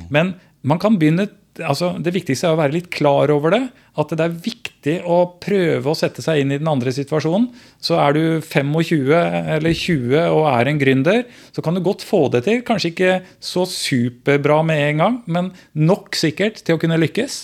[0.10, 1.28] Men man kan begynne
[1.66, 3.62] altså Det viktigste er å være litt klar over det.
[4.00, 7.50] At det er viktig å prøve å sette seg inn i den andre situasjonen.
[7.84, 9.12] Så er du 25
[9.58, 12.64] eller 20 og er en gründer, så kan du godt få det til.
[12.68, 17.42] Kanskje ikke så superbra med en gang, men nok sikkert til å kunne lykkes.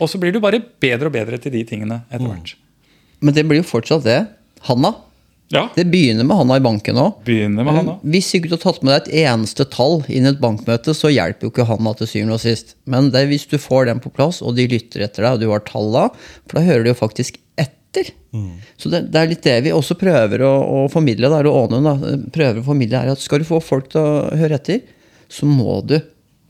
[0.00, 2.56] Og så blir du bare bedre og bedre til de tingene etter hvert.
[3.20, 4.20] Men det blir jo fortsatt det.
[4.68, 4.94] Hanna.
[5.50, 7.16] Ja, Det begynner med handa i banken òg.
[8.06, 8.36] Hvis du.
[8.38, 11.48] Ikke du har tatt med deg et eneste tall inn i et bankmøte, så hjelper
[11.48, 12.76] jo ikke handa til syvende og sist.
[12.86, 15.42] Men det er hvis du får den på plass, og de lytter etter deg, og
[15.42, 16.04] du har talla,
[16.46, 18.12] for da hører de jo faktisk etter.
[18.78, 21.26] Så det, det er litt det vi også prøver å, å formidle.
[21.26, 24.30] Da, eller Ånund da, prøver å formidle er at Skal du få folk til å
[24.38, 24.84] høre etter,
[25.26, 25.96] så må du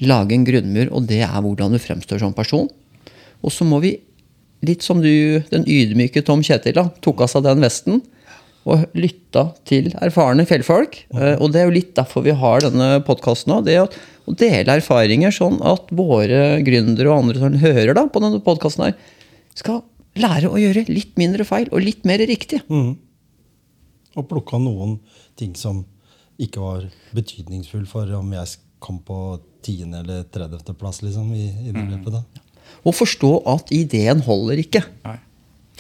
[0.05, 2.69] lage en grunnmur, og det er hvordan du fremstår som person.
[3.41, 3.97] Og så må vi,
[4.61, 8.03] litt som du, den ydmyke Tom Kjetil, da, tok av seg den vesten
[8.69, 10.99] og lytta til erfarne fjellfolk.
[11.15, 13.65] Eh, Og det er jo litt derfor vi har denne podkasten òg.
[13.65, 13.87] Det å,
[14.31, 18.93] dele erfaringer sånn at våre gründere og andre som hører da på denne podkasten
[19.59, 19.81] skal
[20.21, 22.61] lære å gjøre litt mindre feil og litt mer riktig.
[22.71, 24.99] Og plukka noen
[25.39, 25.85] ting som
[26.41, 29.91] ikke var betydningsfull for om jeg kom på 10.
[29.99, 30.73] eller 30.
[30.79, 32.13] plass liksom, i, i det løpet.
[32.15, 32.23] da.
[32.87, 34.85] Og forstå at ideen holder ikke.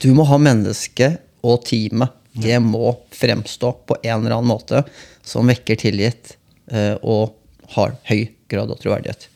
[0.03, 2.12] Du må ha mennesket og teamet.
[2.33, 4.85] Det må fremstå på en eller annen måte
[5.27, 6.37] som vekker tillit
[6.71, 7.35] eh, og
[7.75, 9.29] har høy grad av troverdighet.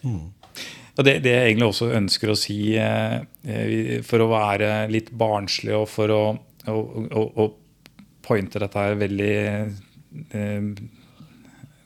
[0.94, 5.10] Og det, det jeg egentlig også ønsker å si, eh, eh, for å være litt
[5.10, 6.22] barnslig og for å,
[6.70, 7.48] å, å, å
[8.24, 9.34] pointe dette her veldig,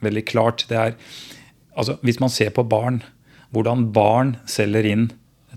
[0.04, 0.92] veldig klart, det er
[1.78, 3.00] altså Hvis man ser på barn,
[3.54, 5.08] hvordan barn selger inn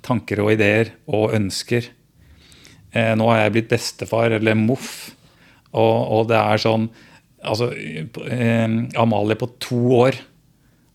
[0.05, 1.89] tanker og ideer og ønsker
[2.93, 5.11] eh, Nå har jeg blitt bestefar eller moff,
[5.71, 6.89] og, og det er sånn
[7.41, 8.67] altså, eh,
[8.99, 10.19] Amalie på to år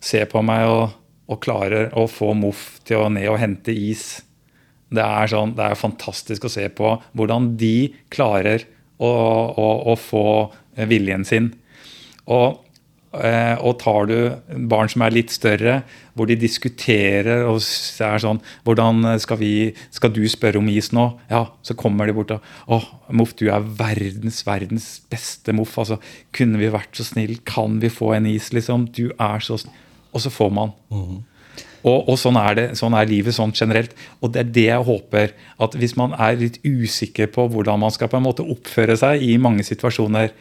[0.03, 0.97] ser på meg og,
[1.33, 4.21] og klarer å få Moff til å ned og hente is.
[4.93, 8.69] Det er, sånn, det er fantastisk å se på hvordan de klarer
[9.03, 10.27] å, å, å få
[10.89, 11.51] viljen sin.
[12.27, 12.63] Og,
[13.63, 14.17] og tar du
[14.69, 15.81] barn som er litt større,
[16.17, 19.51] hvor de diskuterer og er sånn Hvordan skal vi
[19.93, 21.05] Skal du spørre om is nå?
[21.29, 22.81] Ja, så kommer de bort og Å,
[23.17, 25.77] Moff, du er verdens, verdens beste Moff.
[25.79, 26.01] Altså,
[26.37, 27.37] kunne vi vært så snill?
[27.45, 28.89] Kan vi få en is, liksom?
[28.97, 29.83] Du er så snill.
[30.17, 30.73] Og så får man.
[31.87, 33.95] Og, og sånn, er det, sånn er livet sånn generelt.
[34.25, 35.35] Og det er det jeg håper.
[35.63, 39.23] At hvis man er litt usikker på hvordan man skal på en måte oppføre seg
[39.23, 40.33] i mange situasjoner,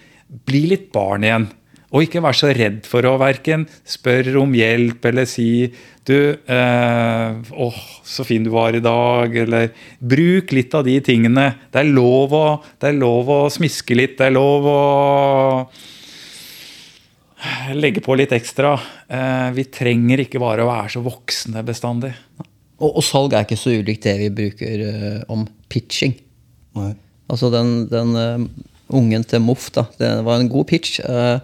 [0.47, 1.49] bli litt barn igjen.
[1.95, 5.69] Og ikke vær så redd for å verken spørre om hjelp eller si
[6.05, 9.71] du, eh, åh, så fin du var i dag, eller
[10.03, 11.47] bruk litt av de tingene.
[11.71, 12.45] Det er lov å,
[12.81, 14.81] det er lov å smiske litt, det er lov å
[17.79, 18.75] legge på litt ekstra.
[19.07, 22.11] Eh, vi trenger ikke bare å være så voksne bestandig.
[22.75, 26.17] Og, og salg er ikke så ulikt det vi bruker uh, om pitching.
[26.75, 26.91] Nei.
[27.31, 28.43] Altså den, den uh,
[28.93, 29.85] ungen til Moff, da.
[29.97, 30.99] Det var en god pitch.
[30.99, 31.39] eh,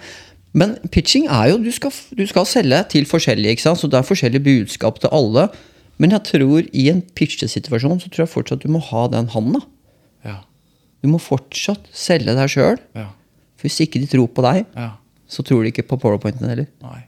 [0.54, 3.80] men pitching er jo Du skal, du skal selge til forskjellige, ikke sant?
[3.80, 5.46] så det er forskjellige budskap til alle.
[6.02, 9.62] Men jeg tror i en pitchesituasjon så tror jeg fortsatt du må ha den handa.
[10.26, 10.42] Ja,
[11.04, 12.78] Du må fortsatt selge deg sjøl.
[12.98, 13.08] ja,
[13.56, 14.90] For hvis ikke de tror på deg, ja.
[15.30, 16.68] så tror de ikke på powerpointen heller.
[16.84, 17.04] Nei.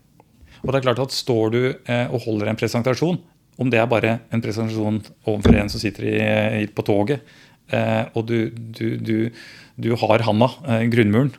[0.63, 3.19] Og det er klart at Står du eh, og holder en presentasjon,
[3.59, 6.15] om det er bare en presentasjon overfor en som sitter i,
[6.63, 7.19] i, på toget,
[7.73, 9.17] eh, og du, du, du,
[9.75, 11.33] du har handa, eh, grunnmuren,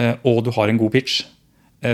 [0.00, 1.26] eh, og du har en god pitch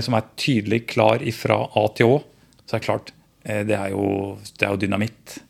[0.04, 2.18] som er tydelig klar ifra A til Å,
[2.64, 3.12] så er det klart
[3.44, 5.40] eh, det, er jo, det er jo dynamitt.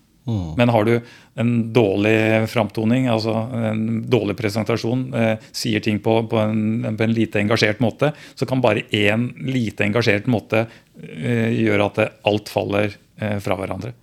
[0.56, 1.00] Men har du
[1.40, 3.32] en dårlig framtoning, altså
[3.70, 8.46] en dårlig presentasjon, eh, sier ting på, på, en, på en lite engasjert måte, så
[8.46, 10.66] kan bare én lite engasjert måte
[11.00, 13.94] eh, gjøre at alt faller eh, fra hverandre.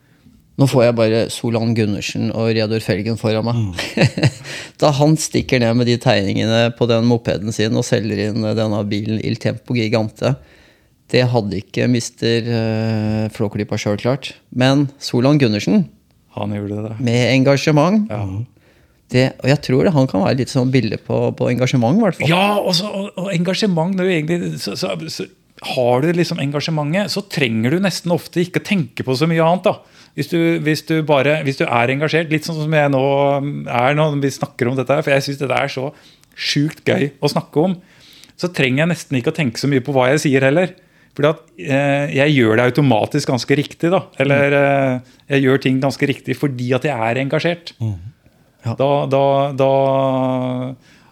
[0.58, 3.82] Nå får jeg bare Solan Gundersen og Reodor Felgen foran meg.
[4.82, 8.80] da han stikker ned med de tegningene på den mopeden sin og selger inn denne
[8.90, 10.34] bilen Il Tempo Gigante,
[11.14, 14.34] det hadde ikke mister uh, Flåklypa sjøl klart.
[14.52, 15.86] Men Solan Gundersen,
[16.36, 16.96] Han gjorde det.
[17.06, 18.24] med engasjement Ja.
[19.14, 22.04] det, Og jeg tror det, han kan være litt sånn bilde på, på engasjement, i
[22.04, 22.30] hvert fall.
[22.34, 25.30] Ja, og, så, og, og engasjement når du egentlig, så, så, så
[25.78, 29.70] Har du liksom engasjementet, så trenger du nesten ofte ikke tenke på så mye annet.
[29.70, 29.78] da.
[30.18, 33.04] Hvis du, hvis du, bare, hvis du er engasjert, litt sånn som jeg nå
[33.70, 35.92] er når vi snakker om dette, for jeg syns dette er så
[36.34, 37.76] sjukt gøy å snakke om,
[38.38, 40.74] så trenger jeg nesten ikke å tenke så mye på hva jeg sier heller.
[41.18, 44.04] Fordi at eh, jeg gjør det automatisk ganske riktig, da.
[44.22, 47.74] Eller eh, jeg gjør ting ganske riktig fordi at jeg er engasjert.
[47.82, 48.74] Ja.
[48.78, 49.24] Da, da,
[49.58, 49.72] da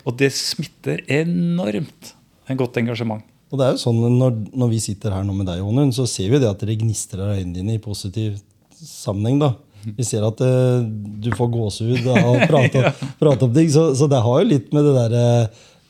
[0.06, 2.14] Og det smitter enormt.
[2.50, 3.26] En godt engasjement.
[3.50, 6.06] Og det er jo sånn når, når vi sitter her nå med deg, Jonun, så
[6.10, 8.38] ser vi det at det gnistrer av øynene dine i positiv
[8.80, 9.40] sammenheng.
[9.42, 9.54] da.
[9.86, 10.82] Vi ser at uh,
[11.22, 13.70] du får gåsehud av å prate, prate om ting.
[13.74, 15.26] Så, så det har jo litt med det derre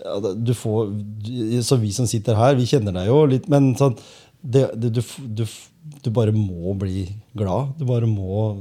[0.04, 3.96] uh, Så vi som sitter her, vi kjenner deg jo litt, men sånn
[4.46, 5.46] det, det, du, du,
[6.06, 7.08] du bare må bli
[7.38, 7.74] glad.
[7.80, 8.52] Du bare må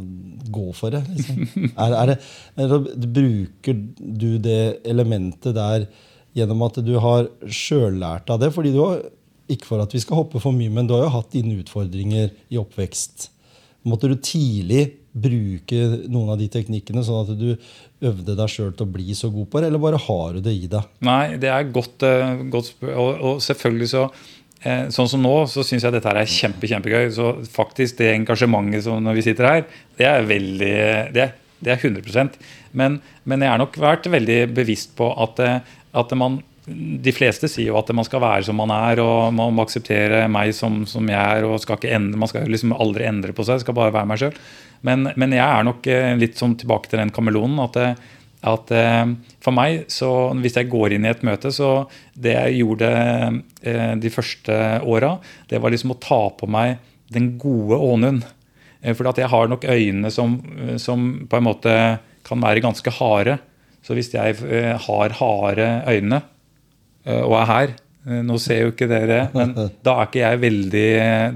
[0.54, 1.02] gå for det.
[1.10, 1.42] Liksom.
[1.74, 2.16] Er, er det,
[2.56, 5.84] er det bruker du det elementet der
[6.34, 8.50] gjennom at du har sjøllært av det?
[8.54, 9.04] fordi du har,
[9.50, 12.32] Ikke for at vi skal hoppe for mye, men du har jo hatt dine utfordringer
[12.48, 13.28] i oppvekst.
[13.89, 15.80] Måtte du tidlig bruke
[16.11, 17.51] noen av de teknikkene, sånn at du
[18.09, 20.57] øvde deg sjøl til å bli så god på det, eller bare har du det
[20.57, 20.89] i deg?
[21.07, 24.09] Nei, det er godt, eh, godt og, og selvfølgelig så
[24.64, 27.07] eh, Sånn som nå, så syns jeg dette her er kjempe, kjempegøy.
[27.14, 29.64] Så faktisk det engasjementet som når vi sitter her,
[30.01, 30.76] det er veldig
[31.14, 31.30] Det
[31.64, 32.39] det er 100%
[32.76, 37.48] men, men jeg har nok vært veldig bevisst på at, eh, at man de fleste
[37.50, 40.84] sier jo at man skal være som man er, og man må akseptere meg som,
[40.88, 41.44] som jeg er.
[41.44, 44.38] og skal endre, Man skal liksom aldri endre på seg, skal bare være meg sjøl.
[44.84, 47.60] Men, men jeg er nok eh, litt sånn tilbake til den kameleonen.
[47.66, 48.04] at eh,
[48.44, 49.12] at eh,
[49.44, 50.08] For meg, så
[50.40, 52.90] hvis jeg går inn i et møte, så det jeg gjorde
[54.00, 55.14] de første åra,
[55.48, 56.76] det var liksom å ta på meg
[57.12, 58.24] den gode Ånund.
[58.84, 60.36] For at jeg har nok øyne som,
[60.76, 61.74] som på en måte
[62.24, 63.38] kan være ganske harde.
[63.84, 64.36] Så hvis jeg
[64.84, 66.20] har harde øyne
[67.24, 70.88] og er her eh, Nå ser jo ikke dere, men da er ikke jeg veldig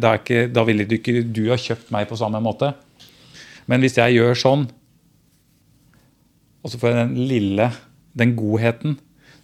[0.03, 2.73] Da, ikke, da ville du ikke du ha kjøpt meg på samme måte.
[3.69, 4.69] Men hvis jeg gjør sånn,
[6.65, 7.67] og så får jeg den lille,
[8.17, 8.97] den godheten,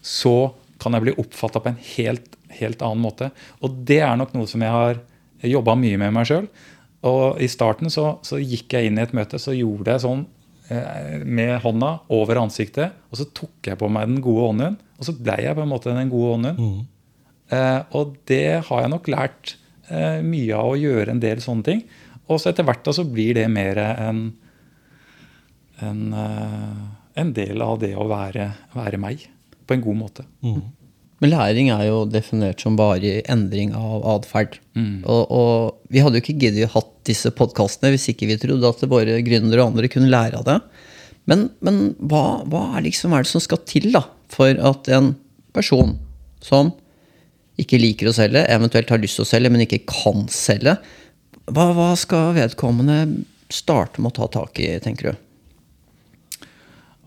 [0.04, 3.30] så kan jeg bli oppfatta på en helt, helt annen måte.
[3.60, 5.00] Og det er nok noe som jeg har
[5.44, 6.48] jobba mye med meg sjøl.
[7.04, 10.24] Og i starten så, så gikk jeg inn i et møte, så gjorde jeg sånn
[10.24, 10.33] eh,
[10.68, 15.12] med hånda over ansiktet, og så tok jeg på meg den gode ånden, og så
[15.12, 16.86] blei jeg på en måte den gode ånden.
[17.52, 19.56] Eh, og det har jeg nok lært
[19.90, 21.82] eh, mye av å gjøre en del sånne ting.
[22.24, 24.22] Og så etter hvert da så blir det mer en,
[25.84, 26.80] en, eh,
[27.20, 29.26] en del av det å være, være meg.
[29.64, 30.24] På en god måte.
[31.22, 34.58] Men læring er jo definert som varig endring av atferd.
[35.06, 38.68] Og, og vi hadde jo ikke giddet å hatt disse podkastene hvis ikke vi trodde
[38.68, 40.58] at våre gründere og andre kunne lære av det.
[41.30, 44.02] Men, men hva, hva er liksom er det som skal til da,
[44.32, 45.14] for at en
[45.56, 45.94] person
[46.44, 46.74] som
[47.60, 50.76] ikke liker å selge, eventuelt har lyst til å selge, men ikke kan selge,
[51.46, 52.98] hva, hva skal vedkommende
[53.52, 55.23] starte med å ta tak i, tenker du?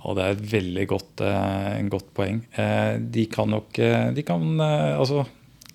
[0.06, 2.44] Og det er et veldig godt, eh, godt poeng.
[2.54, 5.26] Eh, de kan nok eh, de kan, altså,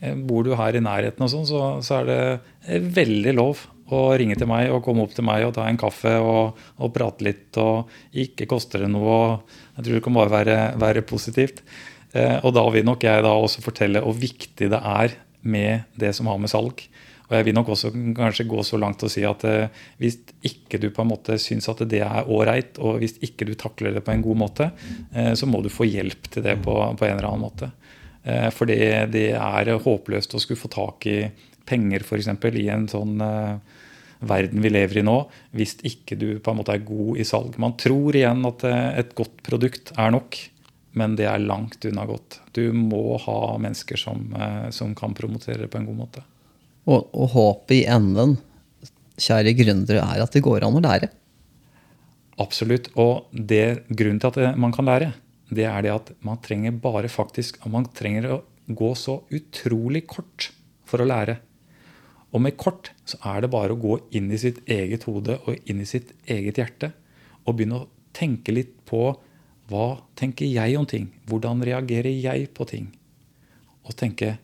[0.03, 3.61] Bor du her i nærheten, og sånn, så, så er det veldig lov
[3.95, 6.91] å ringe til meg og komme opp til meg og ta en kaffe og, og
[6.91, 7.55] prate litt.
[7.62, 9.45] og Ikke koster det noe.
[9.77, 11.62] Jeg tror det kan bare være, være positivt.
[12.43, 15.14] Og da vil nok jeg da også fortelle hvor viktig det er
[15.47, 16.83] med det som har med salg.
[17.33, 20.80] Og jeg vil nok også kanskje gå så langt og si at eh, hvis ikke
[20.83, 24.05] du på en måte syns at det er ålreit, og hvis ikke du takler det
[24.05, 24.68] på en god måte,
[25.16, 27.72] eh, så må du få hjelp til det på, på en eller annen måte.
[28.22, 28.83] Eh, for det,
[29.16, 31.22] det er håpløst å skulle få tak i
[31.64, 32.28] penger f.eks.
[32.28, 33.57] i en sånn eh,
[34.22, 35.16] verden vi lever i nå,
[35.57, 37.59] hvis ikke du på en måte er god i salg.
[37.62, 40.39] Man tror igjen at eh, et godt produkt er nok,
[40.99, 42.41] men det er langt unna godt.
[42.55, 46.26] Du må ha mennesker som, eh, som kan promotere det på en god måte.
[46.89, 48.37] Og, og håpet i enden,
[49.20, 51.11] kjære gründere, er at det går an å lære.
[52.43, 52.91] Absolutt.
[52.99, 55.12] Og det, grunnen til at man kan lære,
[55.53, 60.51] det er det at man trenger bare faktisk Man trenger å gå så utrolig kort
[60.89, 61.37] for å lære.
[62.33, 65.68] Og med kort så er det bare å gå inn i sitt eget hode og
[65.68, 66.93] inn i sitt eget hjerte
[67.45, 69.11] og begynne å tenke litt på
[69.70, 69.87] hva
[70.18, 71.11] tenker jeg om ting?
[71.28, 72.89] Hvordan reagerer jeg på ting?
[73.85, 74.37] Og tenke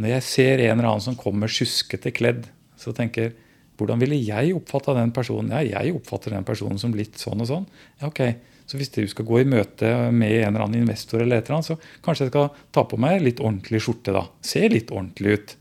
[0.00, 2.46] Når jeg ser en eller annen som kommer sjuskete kledd,
[2.80, 3.34] så tenker jeg
[3.80, 5.52] hvordan ville jeg oppfatta den personen?
[5.54, 7.64] Ja, jeg oppfatter den personen som litt sånn og sånn.
[8.00, 8.20] Ja, ok.
[8.68, 11.58] Så hvis du skal gå i møte med en eller annen investor, eller et eller
[11.58, 14.14] annet, så kanskje jeg skal ta på meg litt ordentlig skjorte.
[14.14, 14.26] da.
[14.44, 15.56] Se litt ordentlig ut.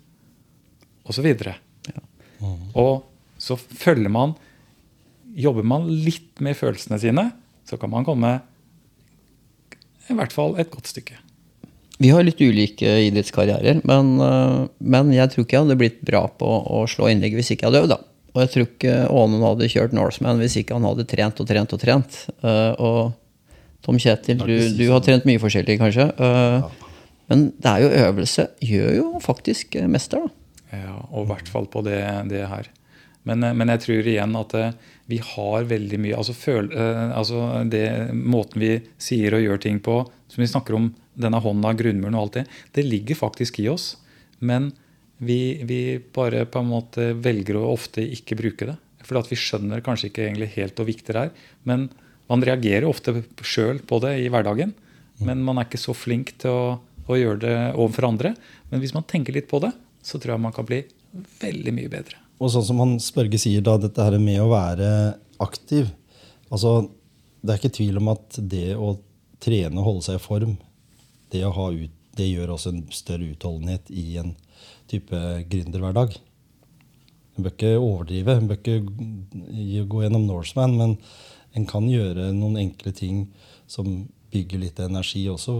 [1.07, 1.55] Og så videre.
[2.77, 2.93] Og
[3.41, 4.37] så følger man
[5.31, 7.23] Jobber man litt med følelsene sine,
[7.63, 8.33] så kan man komme
[10.11, 11.15] i hvert fall et godt stykke.
[12.01, 16.23] Vi har litt ulike idrettskarrierer, men, øh, men jeg tror ikke jeg hadde blitt bra
[16.27, 17.93] på å slå innlegg hvis ikke jeg hadde øvd.
[17.93, 17.99] da.
[18.31, 21.73] Og jeg tror ikke Ånen hadde kjørt Norseman hvis ikke han hadde trent og trent
[21.75, 22.21] og trent.
[22.41, 23.11] Eh, og
[23.85, 26.07] Tom Kjetil, du, du har trent mye forskjellig, kanskje.
[26.15, 26.87] Eh,
[27.31, 30.37] Men det er jo øvelse gjør jo faktisk eh, mester, da.
[30.71, 31.99] Ja, og i hvert fall på det,
[32.31, 32.69] det her.
[33.23, 34.75] Men, eh, men, jeg tror igjen at eh,
[35.11, 37.85] vi har veldig mye altså, føl, eh, altså det,
[38.17, 40.01] Måten vi sier og gjør ting på,
[40.31, 40.91] som vi snakker om
[41.21, 42.45] denne hånda, grunnmuren og alt det,
[42.77, 43.93] det ligger faktisk i oss.
[44.39, 44.71] Men
[45.21, 48.77] vi, vi bare på en måte velger å ofte ikke bruke det.
[49.05, 51.33] For vi skjønner kanskje ikke egentlig helt hvor viktig det er.
[51.67, 51.89] Men
[52.31, 54.71] man reagerer ofte sjøl på det i hverdagen.
[55.21, 56.65] Men man er ikke så flink til å,
[57.05, 58.33] å gjøre det overfor andre.
[58.71, 60.79] Men hvis man tenker litt på det, så tror jeg man kan bli
[61.43, 62.17] veldig mye bedre.
[62.41, 64.89] Og sånn som han Spørge sier, da, dette her med å være
[65.41, 65.89] aktiv
[66.49, 66.89] altså,
[67.41, 68.95] Det er ikke tvil om at det å
[69.41, 70.51] trene og holde seg i form,
[71.33, 74.35] det, ut, det gjør også en større utholdenhet i en
[74.91, 75.17] type
[75.49, 76.13] gründerhverdag.
[77.33, 80.93] En bør ikke overdrive, en bør ikke gå gjennom Norseman, men
[81.57, 83.23] en kan gjøre noen enkle ting
[83.65, 85.55] som bygger litt energi også.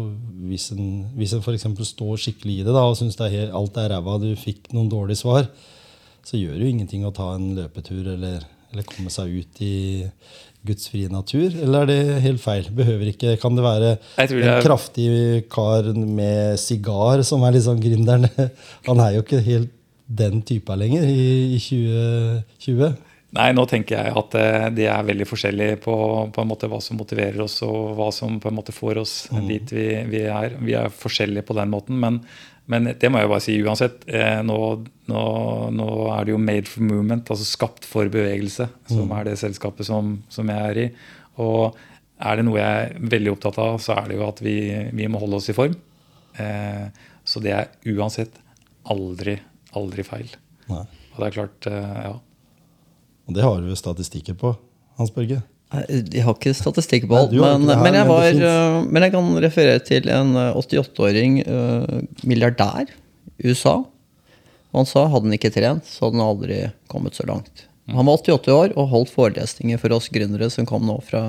[0.45, 1.65] Hvis en, hvis en f.eks.
[1.89, 5.49] står skikkelig i det da, og syns alt er ræva, du fikk noen dårlige svar,
[6.27, 9.75] så gjør det jo ingenting å ta en løpetur eller, eller komme seg ut i
[10.67, 12.67] Guds frie natur, eller er det helt feil?
[12.77, 14.41] Behøver ikke, Kan det være det er...
[14.45, 15.07] en kraftig
[15.49, 18.29] kar med sigar som er liksom gründeren?
[18.89, 19.73] Han er jo ikke helt
[20.11, 22.99] den typa lenger i, i 2020.
[23.31, 25.95] Nei, nå tenker jeg at eh, det er veldig forskjellig på,
[26.35, 29.13] på en måte hva som motiverer oss, og hva som på en måte får oss
[29.31, 29.45] mm.
[29.47, 30.57] dit vi, vi, er.
[30.59, 32.19] Vi er forskjellige på den måten, men
[32.71, 34.05] men det må jeg bare si uansett.
[34.07, 34.57] Eh, nå,
[35.11, 35.21] nå,
[35.75, 39.15] nå, er det jo Made for Movement, altså skapt for bevegelse, som mm.
[39.17, 40.87] er det selskapet som, som, jeg er i.
[41.43, 41.77] Og
[42.21, 44.55] er det noe jeg er veldig opptatt av, så er det jo at vi,
[44.95, 45.75] vi må holde oss i form.
[46.39, 46.87] Eh,
[47.27, 48.39] så det er uansett
[48.91, 49.35] aldri,
[49.77, 50.31] aldri feil.
[50.71, 50.85] Nei.
[51.11, 52.15] Og det er klart, eh, ja.
[53.27, 54.55] Og det har du statistikker på,
[54.99, 55.41] Hans Børge.
[55.71, 59.83] Jeg har ikke statistikk på alt, men, men, jeg var, eh, men, jeg kan referere
[59.87, 61.55] til en 88-åring uh,
[61.87, 63.77] eh, milliardær i USA.
[64.71, 66.57] Og han sa hadde han ikke trent, så hadde han aldri
[66.91, 67.67] kommet så langt.
[67.91, 71.21] Han var 88 år og holdt forelesninger for oss gründere som kom nå fra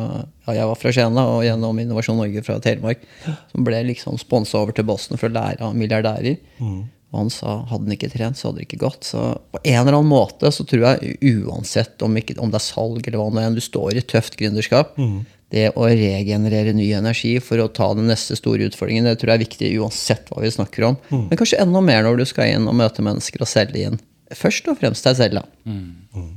[0.45, 3.03] ja, jeg var fra Skien og gjennom Innovasjon Norge fra Telemark.
[3.51, 6.39] Som ble liksom sponsa over til Boston for å lære av milliardærer.
[6.63, 6.83] Mm.
[7.13, 9.05] Og han sa hadde han ikke trent, så hadde det ikke gått.
[9.05, 9.21] Så
[9.53, 13.05] på en eller annen måte så tror jeg uansett om, ikke, om det er salg
[13.05, 15.19] eller hva det er, du står i tøft gründerskap, mm.
[15.53, 19.43] det å regenerere ny energi for å ta den neste store utfordringen, det tror jeg
[19.43, 20.97] er viktig uansett hva vi snakker om.
[21.13, 21.27] Mm.
[21.29, 24.01] Men kanskje enda mer når du skal inn og møte mennesker og selge inn.
[24.33, 25.69] Først og fremst deg selv, da.
[25.69, 26.33] Mm.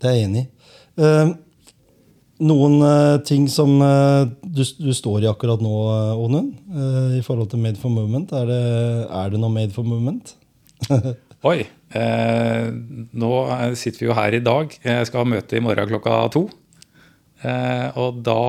[0.00, 0.50] Det er jeg enig i.
[1.00, 1.34] Uh,
[2.40, 6.54] noen uh, ting som uh, du, du, står i akkurat nå, uh, Onund,
[7.16, 8.32] i forhold til Made for Movement.
[8.36, 8.62] Er det,
[9.20, 10.34] er det noe Made for Movement?
[11.50, 11.62] Oi.
[13.16, 13.30] nå
[13.80, 14.74] sitter vi jo her i dag.
[14.84, 16.42] Jeg skal ha møte i morgen klokka to.
[17.96, 18.42] og da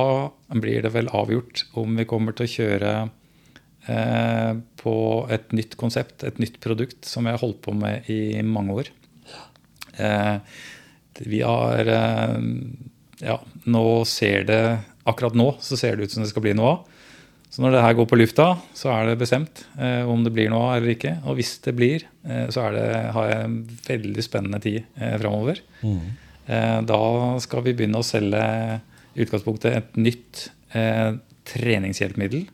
[0.60, 2.92] blir det vel avgjort om vi kommer til å kjøre
[4.84, 4.96] på
[5.32, 8.92] et nytt konsept, et nytt produkt, som jeg har holdt på med i mange år.
[11.32, 11.94] vi har
[13.22, 13.38] ja,
[13.70, 14.64] nå ser det
[15.08, 16.98] akkurat nå så ser det ut som det skal bli noe av.
[17.52, 18.46] Så når det her går på lufta,
[18.78, 21.18] så er det bestemt eh, om det blir noe av eller ikke.
[21.28, 23.58] Og hvis det blir, eh, så det, har jeg en
[23.90, 25.60] veldig spennende tid eh, framover.
[25.84, 26.06] Mm.
[26.48, 27.02] Eh, da
[27.44, 28.46] skal vi begynne å selge
[29.12, 30.46] i utgangspunktet et nytt
[30.80, 31.18] eh,
[31.52, 32.46] treningshjelpemiddel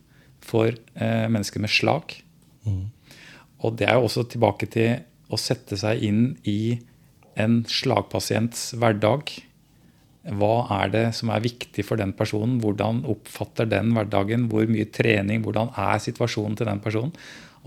[0.41, 2.17] for eh, mennesker med slag.
[2.65, 2.87] Mm.
[3.61, 4.97] Og det er jo også tilbake til
[5.29, 6.79] å sette seg inn i
[7.37, 9.29] en slagpasients hverdag
[10.35, 12.57] hva er det som er viktig for den personen?
[12.63, 14.47] Hvordan oppfatter den hverdagen?
[14.51, 15.43] Hvor mye trening?
[15.45, 17.13] Hvordan er situasjonen til den personen?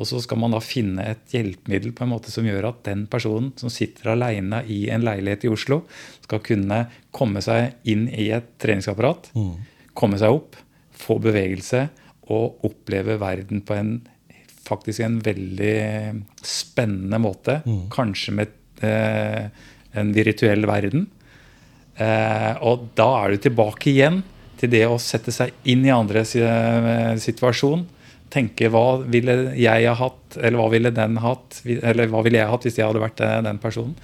[0.01, 3.05] Og så skal man da finne et hjelpemiddel på en måte som gjør at den
[3.11, 5.83] personen som sitter alene i en leilighet i Oslo,
[6.25, 9.53] skal kunne komme seg inn i et treningsapparat, mm.
[9.99, 10.57] komme seg opp,
[10.97, 11.87] få bevegelse
[12.33, 13.93] og oppleve verden på en
[14.71, 15.77] faktisk en veldig
[16.47, 17.61] spennende måte.
[17.67, 17.87] Mm.
[17.93, 19.49] Kanskje med eh,
[19.99, 21.09] en virtuell verden.
[22.01, 24.23] Eh, og da er du tilbake igjen
[24.61, 27.85] til det å sette seg inn i andres eh, situasjon.
[28.31, 32.53] Tenke hva ville jeg ha hatt, eller hva ville den hatt, eller hva ville jeg
[32.53, 33.97] hatt hvis jeg hadde vært eh, den personen.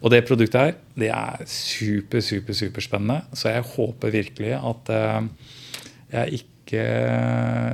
[0.00, 3.18] Og det produktet her, det er super, super, superspennende.
[3.36, 4.88] Så jeg håper virkelig at
[6.10, 6.46] jeg ikke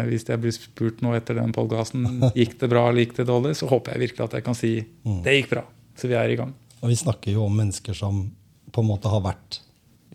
[0.09, 2.07] Hvis jeg blir spurt nå etter den podkasten
[2.39, 4.71] gikk det bra eller gikk det dårlig, så håper jeg virkelig at jeg kan si
[4.81, 5.21] mm.
[5.23, 5.63] det gikk bra.
[6.01, 6.55] Så vi er i gang.
[6.81, 8.25] Og vi snakker jo om mennesker som
[8.73, 9.61] på en måte har vært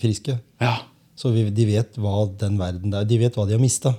[0.01, 0.37] friske.
[0.61, 0.77] Ja.
[1.15, 3.93] Så vi, de vet hva den verden der, De vet hva de har mista.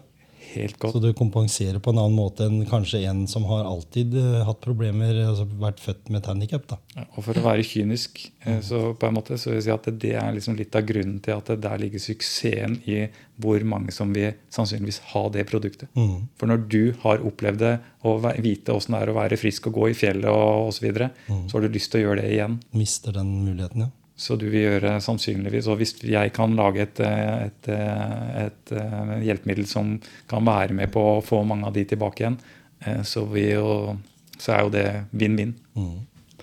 [0.53, 0.93] Helt godt.
[0.93, 4.61] Så du kompenserer på en annen måte enn kanskje en som har alltid eh, hatt
[4.65, 6.75] problemer, altså vært født med et handikap.
[6.97, 9.75] Ja, Og for å være kynisk, eh, så på en måte så vil jeg si
[9.75, 13.07] at det er liksom litt av grunnen til at der ligger suksessen i
[13.43, 15.89] hvor mange som vil sannsynligvis ha det produktet.
[15.97, 16.29] Mm.
[16.39, 17.73] For når du har opplevd det
[18.09, 20.85] og vite åssen det er å være frisk og gå i fjellet og osv., så,
[20.85, 21.11] videre,
[21.47, 22.57] så har du lyst til å gjøre det igjen.
[22.75, 23.93] Mister den muligheten, ja.
[24.17, 29.67] Så du vil gjøre sannsynligvis Og hvis jeg kan lage et, et, et, et, hjelpemiddel
[29.69, 29.95] som
[30.31, 32.39] kan være med på å få mange av de tilbake igjen,
[32.85, 33.97] eh, så, jo,
[34.37, 34.87] så er jo det
[35.17, 35.55] vinn-vinn.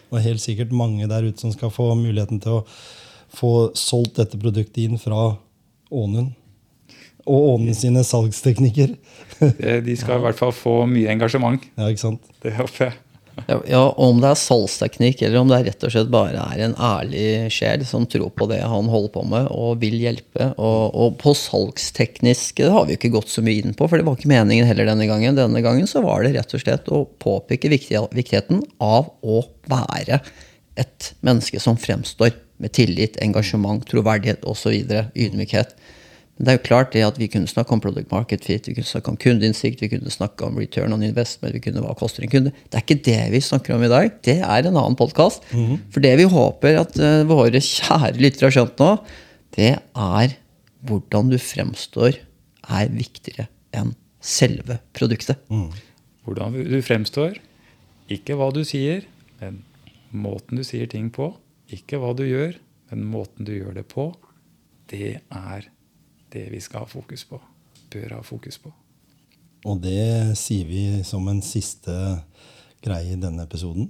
[0.09, 2.65] Og helt sikkert mange der ute som skal få muligheten til å
[3.29, 5.35] få solgt dette produktet inn fra
[5.93, 6.33] Ånund.
[7.29, 8.95] Og Ånund sine salgsteknikker.
[9.85, 11.61] De skal i hvert fall få mye engasjement.
[11.77, 12.33] ja, ikke sant?
[12.41, 12.97] Det håper jeg.
[13.47, 17.49] Ja, Om det er salgsteknikk, eller om det rett og slett bare er en ærlig
[17.53, 20.51] sjel som tror på det han holder på med og vil hjelpe.
[20.57, 24.07] Og, og på salgsteknisk det har vi ikke gått så mye inn på, for det
[24.07, 25.37] var ikke meningen heller denne gangen.
[25.39, 30.21] Denne gangen så var det rett og slett å påpeke viktig, viktigheten av å være
[30.79, 34.75] et menneske som fremstår med tillit, engasjement, troverdighet osv.
[35.15, 35.75] Ydmykhet.
[36.39, 38.77] Men det er jo klart det at vi kunne snakke om product market fit, vi
[38.77, 42.23] kunne snakke om kundeinnsikt, vi kunne snakke om return on investment, vi kunne hva koster
[42.23, 42.53] en kunde.
[42.71, 44.13] Det er ikke det vi snakker om i dag.
[44.23, 45.43] Det er en annen podkast.
[45.91, 48.93] For det vi håper at uh, våre kjære lyttere har skjønt nå,
[49.57, 50.37] det er
[50.87, 52.21] hvordan du fremstår,
[52.69, 53.91] er viktigere enn
[54.23, 55.41] selve produktet.
[56.23, 57.35] Hvordan du fremstår.
[58.09, 59.03] Ikke hva du sier,
[59.41, 59.59] men
[60.15, 61.33] måten du sier ting på.
[61.75, 62.55] Ikke hva du gjør,
[62.93, 64.07] men måten du gjør det på.
[64.89, 65.67] Det er
[66.33, 67.39] det vi skal ha fokus på.
[67.93, 68.71] Bør ha fokus på.
[69.67, 71.91] Og det sier vi som en siste
[72.85, 73.89] greie i denne episoden.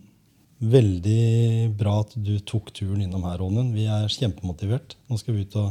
[0.59, 3.69] Veldig bra at du tok turen innom her, Ånen.
[3.75, 4.97] Vi er kjempemotivert.
[5.07, 5.69] Nå skal vi ut og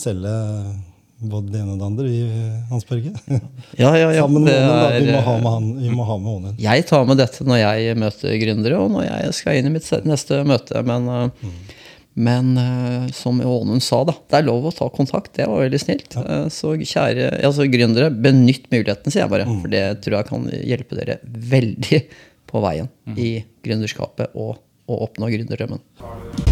[0.00, 0.32] selge
[1.20, 2.20] både det ene og det andre, vi,
[2.70, 3.12] Hans Børge.
[3.78, 4.22] Ja, ja, ja.
[4.24, 5.68] Sammen med Ånen, Vi må er- ha med han.
[5.84, 6.56] Vi må ha med Ånen.
[6.64, 9.90] Jeg tar med dette når jeg møter gründere, og når jeg skal inn i mitt
[10.08, 10.82] neste møte.
[10.88, 11.52] Men, eh,
[12.20, 15.32] men uh, som Ånund sa, da, det er lov å ta kontakt.
[15.38, 16.16] Det var veldig snilt.
[16.20, 19.48] Eh, Så kjære altså gründere, benytt muligheten, sier jeg bare.
[19.48, 22.02] For det tror jeg kan hjelpe dere veldig
[22.50, 23.32] på veien i
[23.64, 24.58] gründerskapet og
[24.90, 26.49] å oppnå gründerdrømmen.